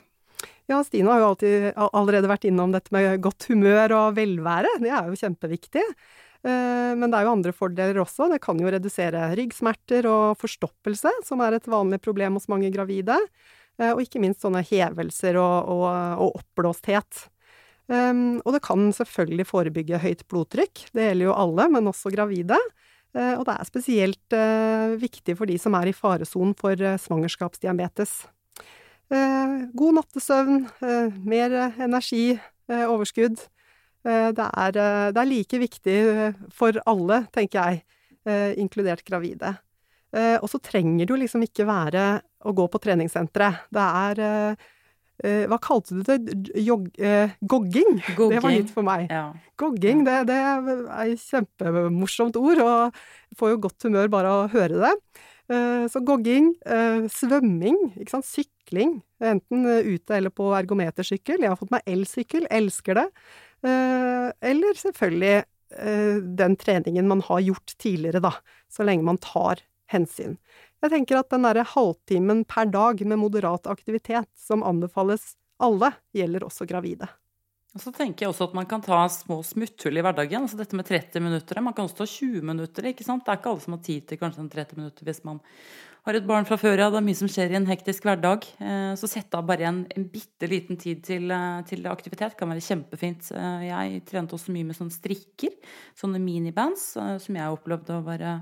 Ja, 0.68 0.82
Stine 0.84 1.12
har 1.12 1.22
jo 1.22 1.28
alltid, 1.30 1.68
allerede 1.78 2.28
vært 2.28 2.48
innom 2.48 2.74
dette 2.74 2.92
med 2.92 3.22
godt 3.24 3.46
humør 3.48 3.94
og 3.96 4.16
velvære. 4.18 4.74
Det 4.82 4.90
er 4.92 5.06
jo 5.08 5.16
kjempeviktig. 5.16 5.84
Men 6.44 7.08
det 7.08 7.16
er 7.18 7.24
jo 7.24 7.30
andre 7.32 7.50
fordeler 7.56 7.96
også. 7.98 8.28
Det 8.30 8.36
kan 8.44 8.60
jo 8.60 8.68
redusere 8.70 9.24
ryggsmerter 9.34 10.06
og 10.06 10.36
forstoppelse, 10.38 11.10
som 11.26 11.40
er 11.42 11.56
et 11.56 11.66
vanlig 11.66 11.98
problem 12.04 12.36
hos 12.38 12.46
mange 12.52 12.68
gravide. 12.70 13.16
Og 13.88 14.04
ikke 14.04 14.20
minst 14.22 14.44
sånne 14.44 14.60
hevelser 14.68 15.40
og, 15.40 15.72
og, 15.72 15.88
og 16.20 16.38
oppblåsthet. 16.42 17.24
Um, 17.88 18.42
og 18.44 18.52
det 18.52 18.60
kan 18.66 18.90
selvfølgelig 18.92 19.46
forebygge 19.48 20.00
høyt 20.02 20.26
blodtrykk. 20.28 20.90
Det 20.92 21.06
gjelder 21.06 21.30
jo 21.30 21.36
alle, 21.40 21.68
men 21.72 21.88
også 21.88 22.12
gravide. 22.12 22.58
Uh, 23.16 23.38
og 23.38 23.46
det 23.48 23.54
er 23.54 23.68
spesielt 23.68 24.36
uh, 24.36 24.96
viktig 25.00 25.36
for 25.38 25.48
de 25.48 25.56
som 25.60 25.76
er 25.78 25.88
i 25.88 25.96
faresonen 25.96 26.52
for 26.58 26.76
uh, 26.76 26.98
svangerskapsdiabetes. 27.00 28.20
god 29.08 29.94
nattesøvn, 29.96 30.66
mer 31.24 31.52
energi, 31.80 32.36
overskudd. 32.68 33.38
Det 34.04 34.44
er, 34.44 34.74
det, 34.76 35.16
er, 35.16 35.24
like 35.24 35.56
viktig 35.62 35.94
for 36.52 36.76
alle, 36.84 37.22
tenker 37.32 37.56
jeg, 37.56 37.80
inkludert 38.60 39.00
gravide. 39.08 39.54
og 40.12 40.44
så 40.52 40.60
trenger 40.60 41.06
det 41.06 41.14
jo 41.14 41.20
liksom 41.22 41.46
ikke 41.46 41.64
være 41.64 42.20
å 42.44 42.52
gå 42.52 42.68
på 42.68 42.82
treningssenteret. 42.84 43.64
Det 43.72 43.86
er 44.04 44.60
Hva 45.18 45.58
kalte 45.58 45.96
du 45.96 46.04
det? 46.06 46.18
Jog, 46.62 46.84
eh, 47.02 47.32
gogging? 47.42 47.98
gogging? 48.14 48.36
Det 48.36 48.42
var 48.44 48.54
nytt 48.54 48.70
for 48.74 48.86
meg. 48.86 49.08
Ja. 49.10 49.32
Gogging, 49.58 50.04
det, 50.06 50.20
det 50.30 50.36
er 50.38 50.68
et 51.08 51.24
kjempemorsomt 51.24 52.38
ord, 52.38 52.62
og 52.62 53.00
får 53.40 53.54
jo 53.54 53.64
godt 53.66 53.88
humør 53.88 54.12
bare 54.12 54.30
av 54.30 54.44
å 54.44 54.52
høre 54.52 54.78
det. 54.84 54.94
Eh, 55.48 55.88
så 55.90 56.02
gogging, 56.04 56.52
eh, 56.68 57.08
svømming, 57.10 57.78
sykling, 58.06 58.98
enten 59.18 59.66
ute 59.66 60.16
eller 60.18 60.30
på 60.30 60.52
ergometersykkel. 60.54 61.40
Jeg 61.42 61.50
har 61.50 61.58
fått 61.58 61.72
meg 61.74 61.86
elsykkel, 61.88 62.46
elsker 62.52 63.00
det. 63.00 63.08
Eh, 63.64 64.28
eller 64.52 64.78
selvfølgelig 64.78 65.42
eh, 65.42 66.20
den 66.38 66.56
treningen 66.60 67.08
man 67.08 67.24
har 67.26 67.40
gjort 67.40 67.74
tidligere, 67.78 68.22
da, 68.22 68.36
så 68.70 68.86
lenge 68.86 69.08
man 69.08 69.18
tar 69.18 69.64
hensyn. 69.90 70.36
Jeg 70.78 70.92
tenker 70.92 71.18
at 71.18 71.30
den 71.32 71.46
derre 71.46 71.64
halvtimen 71.66 72.44
per 72.46 72.68
dag 72.70 73.00
med 73.02 73.18
moderat 73.18 73.66
aktivitet 73.70 74.30
som 74.38 74.62
anbefales 74.62 75.32
alle, 75.58 75.90
gjelder 76.14 76.46
også 76.46 76.68
gravide. 76.70 77.08
Og 77.76 77.82
så 77.82 77.90
tenker 77.92 78.24
jeg 78.24 78.32
også 78.32 78.46
at 78.48 78.54
man 78.56 78.66
kan 78.66 78.82
ta 78.82 79.00
små 79.12 79.40
smutthull 79.44 79.98
i 79.98 80.02
hverdagen. 80.02 80.46
altså 80.46 80.56
Dette 80.58 80.78
med 80.78 80.86
30 80.88 81.20
minutter. 81.22 81.60
Man 81.62 81.74
kan 81.76 81.84
også 81.84 82.00
ta 82.00 82.06
20 82.08 82.46
minutter. 82.46 82.86
ikke 82.90 83.04
sant? 83.04 83.26
Det 83.26 83.34
er 83.34 83.40
ikke 83.40 83.50
alle 83.52 83.64
som 83.64 83.76
har 83.76 83.82
tid 83.84 84.06
til 84.08 84.18
kanskje 84.18 84.42
en 84.44 84.50
30 84.54 84.78
minutter 84.80 85.04
hvis 85.04 85.20
man 85.26 85.42
har 86.06 86.16
et 86.16 86.26
barn 86.26 86.46
fra 86.48 86.56
før 86.56 86.78
av. 86.78 86.80
Ja, 86.80 86.90
det 86.94 87.00
er 87.02 87.06
mye 87.10 87.18
som 87.18 87.30
skjer 87.30 87.52
i 87.52 87.58
en 87.58 87.68
hektisk 87.68 88.06
hverdag. 88.08 88.46
Eh, 88.62 88.92
så 88.96 89.10
sette 89.10 89.36
av 89.36 89.46
bare 89.50 89.66
en, 89.68 89.82
en 89.94 90.06
bitte 90.08 90.48
liten 90.48 90.80
tid 90.80 91.02
til, 91.04 91.28
eh, 91.34 91.60
til, 91.68 91.84
aktivitet 91.90 92.38
kan 92.38 92.48
være 92.48 92.64
kjempefint. 92.64 93.28
Eh, 93.34 93.66
jeg 93.68 94.04
trente 94.08 94.38
også 94.38 94.54
mye 94.54 94.70
med 94.70 94.78
sånne 94.78 94.94
strikker, 94.94 95.58
sånne 95.98 96.22
minibands, 96.22 96.94
som 96.96 97.36
jeg 97.36 97.58
opplevde 97.58 97.98
å 97.98 98.06
være 98.06 98.38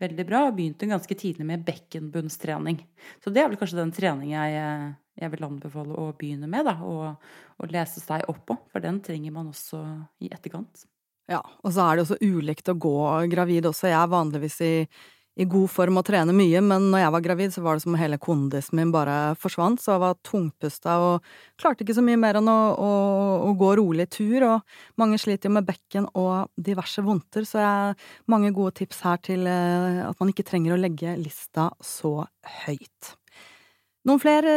veldig 0.00 0.26
bra. 0.28 0.44
Og 0.48 0.56
begynte 0.58 0.88
ganske 0.90 1.16
tidlig 1.18 1.46
med 1.48 1.64
bekkenbunnstrening. 1.66 2.80
Så 3.22 3.32
det 3.32 3.42
er 3.42 3.50
vel 3.50 3.60
kanskje 3.60 3.80
den 3.82 3.94
trening 3.94 4.34
jeg, 4.34 4.62
jeg 5.20 5.34
vil 5.34 5.46
anbefale 5.46 5.96
å 5.96 6.10
begynne 6.18 6.50
med, 6.50 6.66
da. 6.68 6.78
Og, 6.86 7.30
og 7.60 7.74
lese 7.74 8.02
seg 8.02 8.26
opp 8.30 8.42
på. 8.48 8.58
For 8.72 8.84
den 8.84 9.02
trenger 9.04 9.36
man 9.36 9.52
også 9.52 9.82
i 10.24 10.32
etterkant. 10.32 10.86
Ja, 11.30 11.44
og 11.62 11.74
så 11.74 11.84
er 11.84 11.96
det 11.96 12.06
også 12.06 12.18
ulikt 12.24 12.72
å 12.72 12.78
gå 12.80 12.98
gravid 13.30 13.68
også. 13.70 13.90
Jeg 13.92 14.00
er 14.00 14.10
vanligvis 14.10 14.60
i 14.66 14.74
i 15.38 15.46
god 15.48 15.70
form 15.70 16.00
og 16.00 16.04
trene 16.08 16.34
mye, 16.34 16.60
men 16.64 16.88
når 16.90 17.04
jeg 17.04 17.12
var 17.14 17.24
gravid, 17.24 17.52
så 17.54 17.62
var 17.64 17.78
det 17.78 17.84
som 17.84 17.96
hele 17.98 18.18
kondisen 18.20 18.76
min 18.80 18.90
bare 18.92 19.36
forsvant, 19.40 19.80
så 19.80 19.94
jeg 19.94 20.02
var 20.02 20.18
tungpusta 20.26 20.96
og 21.04 21.30
klarte 21.60 21.86
ikke 21.86 21.96
så 21.96 22.04
mye 22.04 22.18
mer 22.20 22.40
enn 22.40 22.50
å, 22.50 22.58
å, 22.74 22.90
å 23.46 23.54
gå 23.60 23.70
rolig 23.78 24.08
tur, 24.12 24.44
og 24.48 25.00
mange 25.00 25.20
sliter 25.22 25.48
jo 25.48 25.54
med 25.56 25.68
bekken 25.68 26.10
og 26.18 26.50
diverse 26.58 27.04
vondter, 27.06 27.46
så 27.46 27.62
jeg 27.62 27.70
har 27.70 28.10
mange 28.32 28.52
gode 28.56 28.74
tips 28.82 29.00
her 29.06 29.22
til 29.22 29.46
eh, 29.48 30.02
at 30.08 30.20
man 30.20 30.34
ikke 30.34 30.46
trenger 30.50 30.74
å 30.74 30.82
legge 30.82 31.16
lista 31.20 31.70
så 31.84 32.18
høyt. 32.66 33.14
Noen 34.08 34.20
flere, 34.20 34.52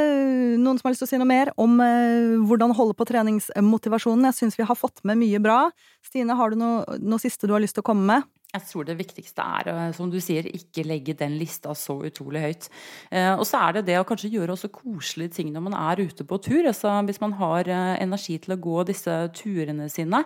noen 0.55 0.77
som 0.79 0.87
har 0.87 0.93
lyst 0.93 1.03
til 1.03 1.09
å 1.09 1.11
si 1.11 1.17
noe 1.19 1.27
mer 1.27 1.49
om 1.59 1.75
eh, 1.83 2.39
hvordan 2.47 2.71
holde 2.77 2.95
på 2.95 3.07
treningsmotivasjonen? 3.09 4.29
Jeg 4.29 4.37
syns 4.37 4.55
vi 4.55 4.67
har 4.67 4.79
fått 4.79 5.03
med 5.07 5.19
mye 5.19 5.41
bra. 5.43 5.65
Stine, 6.05 6.37
har 6.39 6.53
du 6.53 6.61
noe, 6.61 6.97
noe 7.03 7.19
siste 7.19 7.49
du 7.49 7.55
har 7.55 7.63
lyst 7.63 7.75
til 7.75 7.83
å 7.83 7.89
komme 7.91 8.07
med? 8.07 8.29
Jeg 8.53 8.67
tror 8.69 8.85
det 8.85 8.93
viktigste 8.99 9.41
er, 9.41 9.67
eh, 9.71 9.91
som 9.97 10.11
du 10.13 10.19
sier, 10.21 10.45
ikke 10.45 10.83
legge 10.85 11.15
den 11.17 11.39
lista 11.39 11.71
så 11.73 11.95
utrolig 12.05 12.41
høyt. 12.43 12.67
Eh, 13.09 13.31
og 13.33 13.47
så 13.49 13.57
er 13.65 13.79
det 13.79 13.87
det 13.87 13.95
å 13.97 14.05
kanskje 14.05 14.29
gjøre 14.29 14.53
også 14.53 14.69
koselige 14.69 15.39
ting 15.39 15.49
når 15.55 15.63
man 15.65 15.73
er 15.73 16.03
ute 16.05 16.21
på 16.29 16.37
tur. 16.37 16.61
Altså, 16.69 16.91
hvis 17.07 17.17
man 17.23 17.33
har 17.39 17.65
eh, 17.65 17.95
energi 18.03 18.37
til 18.43 18.53
å 18.53 18.59
gå 18.61 18.83
disse 18.85 19.15
turene 19.33 19.87
sine, 19.89 20.21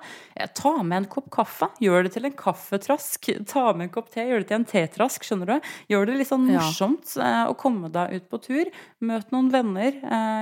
ta 0.60 0.74
med 0.84 0.98
en 0.98 1.08
kopp 1.14 1.30
kaffe. 1.32 1.70
Gjør 1.80 2.04
det 2.04 2.12
til 2.18 2.28
en 2.28 2.36
kaffetrask. 2.36 3.30
Ta 3.54 3.64
med 3.72 3.88
en 3.88 3.94
kopp 3.96 4.12
te, 4.12 4.26
gjør 4.28 4.44
det 4.44 4.50
til 4.50 4.58
en 4.58 4.68
tetrask. 4.68 5.24
skjønner 5.24 5.54
du? 5.54 5.72
Gjør 5.94 6.10
det 6.10 6.18
litt 6.20 6.32
sånn 6.32 6.50
morsomt 6.50 7.16
ja. 7.16 7.46
å 7.48 7.56
komme 7.56 7.88
deg 7.94 8.18
ut 8.18 8.28
på 8.28 8.42
tur. 8.44 8.74
Møt 9.08 9.32
noen 9.32 9.48
venner. 9.54 10.02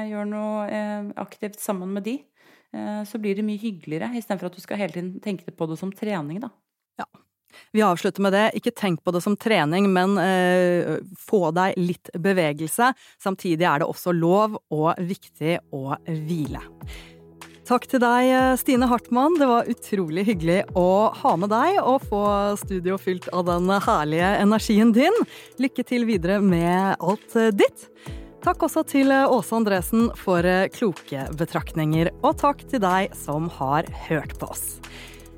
Gjør 0.09 0.31
noe 0.31 0.81
aktivt 1.21 1.61
sammen 1.61 1.93
med 1.93 2.07
de. 2.09 2.17
Så 3.05 3.21
blir 3.21 3.37
det 3.37 3.45
mye 3.45 3.61
hyggeligere, 3.61 4.09
istedenfor 4.17 4.49
at 4.49 4.57
du 4.57 4.63
skal 4.63 4.81
hele 4.81 4.95
tiden 4.97 5.13
tenke 5.23 5.53
på 5.53 5.69
det 5.69 5.77
som 5.79 5.93
trening. 5.93 6.41
da. 6.43 6.49
Ja, 6.99 7.07
vi 7.75 7.83
avslutter 7.85 8.23
med 8.25 8.35
det. 8.35 8.45
Ikke 8.59 8.73
tenk 8.75 9.03
på 9.03 9.13
det 9.15 9.23
som 9.25 9.37
trening, 9.37 9.89
men 9.93 10.17
eh, 10.21 10.95
få 11.19 11.49
deg 11.55 11.79
litt 11.79 12.11
bevegelse. 12.19 12.93
Samtidig 13.21 13.67
er 13.67 13.83
det 13.83 13.89
også 13.89 14.15
lov 14.15 14.59
og 14.73 14.93
viktig 14.99 15.59
å 15.75 15.97
hvile. 16.05 16.63
Takk 17.65 17.87
til 17.89 17.97
deg, 18.03 18.29
Stine 18.61 18.85
Hartmann. 18.91 19.39
Det 19.41 19.47
var 19.49 19.69
utrolig 19.71 20.27
hyggelig 20.27 20.59
å 20.77 21.09
ha 21.17 21.31
med 21.41 21.49
deg 21.49 21.79
og 21.81 22.03
få 22.11 22.21
studio 22.61 22.99
fylt 23.01 23.25
av 23.33 23.47
den 23.47 23.71
herlige 23.87 24.35
energien 24.43 24.93
din. 24.93 25.17
Lykke 25.57 25.87
til 25.89 26.05
videre 26.05 26.37
med 26.45 26.93
alt 27.01 27.33
ditt. 27.57 27.87
Takk 28.45 28.67
også 28.67 28.83
til 28.85 29.09
Åse 29.09 29.57
Andresen 29.57 30.11
for 30.21 30.45
kloke 30.75 31.25
betraktninger, 31.33 32.11
og 32.21 32.37
takk 32.37 32.61
til 32.69 32.83
deg 32.85 33.17
som 33.17 33.49
har 33.57 33.89
hørt 34.05 34.37
på 34.37 34.51
oss. 34.53 34.75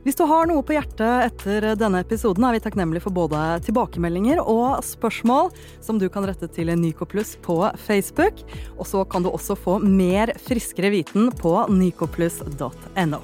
Hvis 0.08 0.16
du 0.16 0.24
har 0.24 0.46
noe 0.48 0.64
på 0.64 0.72
hjertet 0.72 1.26
etter 1.26 1.66
denne 1.76 2.00
episoden, 2.00 2.46
er 2.48 2.56
vi 2.56 2.62
takknemlige 2.64 3.04
for 3.04 3.12
både 3.12 3.42
tilbakemeldinger 3.66 4.40
og 4.40 4.80
spørsmål 4.88 5.52
som 5.84 6.00
du 6.00 6.08
kan 6.08 6.24
rette 6.24 6.48
til 6.56 6.72
Nycoplus 6.80 7.36
på 7.44 7.60
Facebook. 7.84 8.40
Og 8.80 8.88
så 8.88 9.04
kan 9.12 9.28
du 9.28 9.34
også 9.34 9.60
få 9.60 9.82
mer 9.84 10.32
friskere 10.48 10.96
viten 10.96 11.28
på 11.44 11.58
nycoplus.no. 11.68 13.24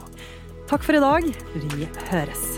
Takk 0.68 0.84
for 0.84 1.00
i 1.00 1.06
dag. 1.08 1.36
Vi 1.56 1.88
høres. 2.12 2.50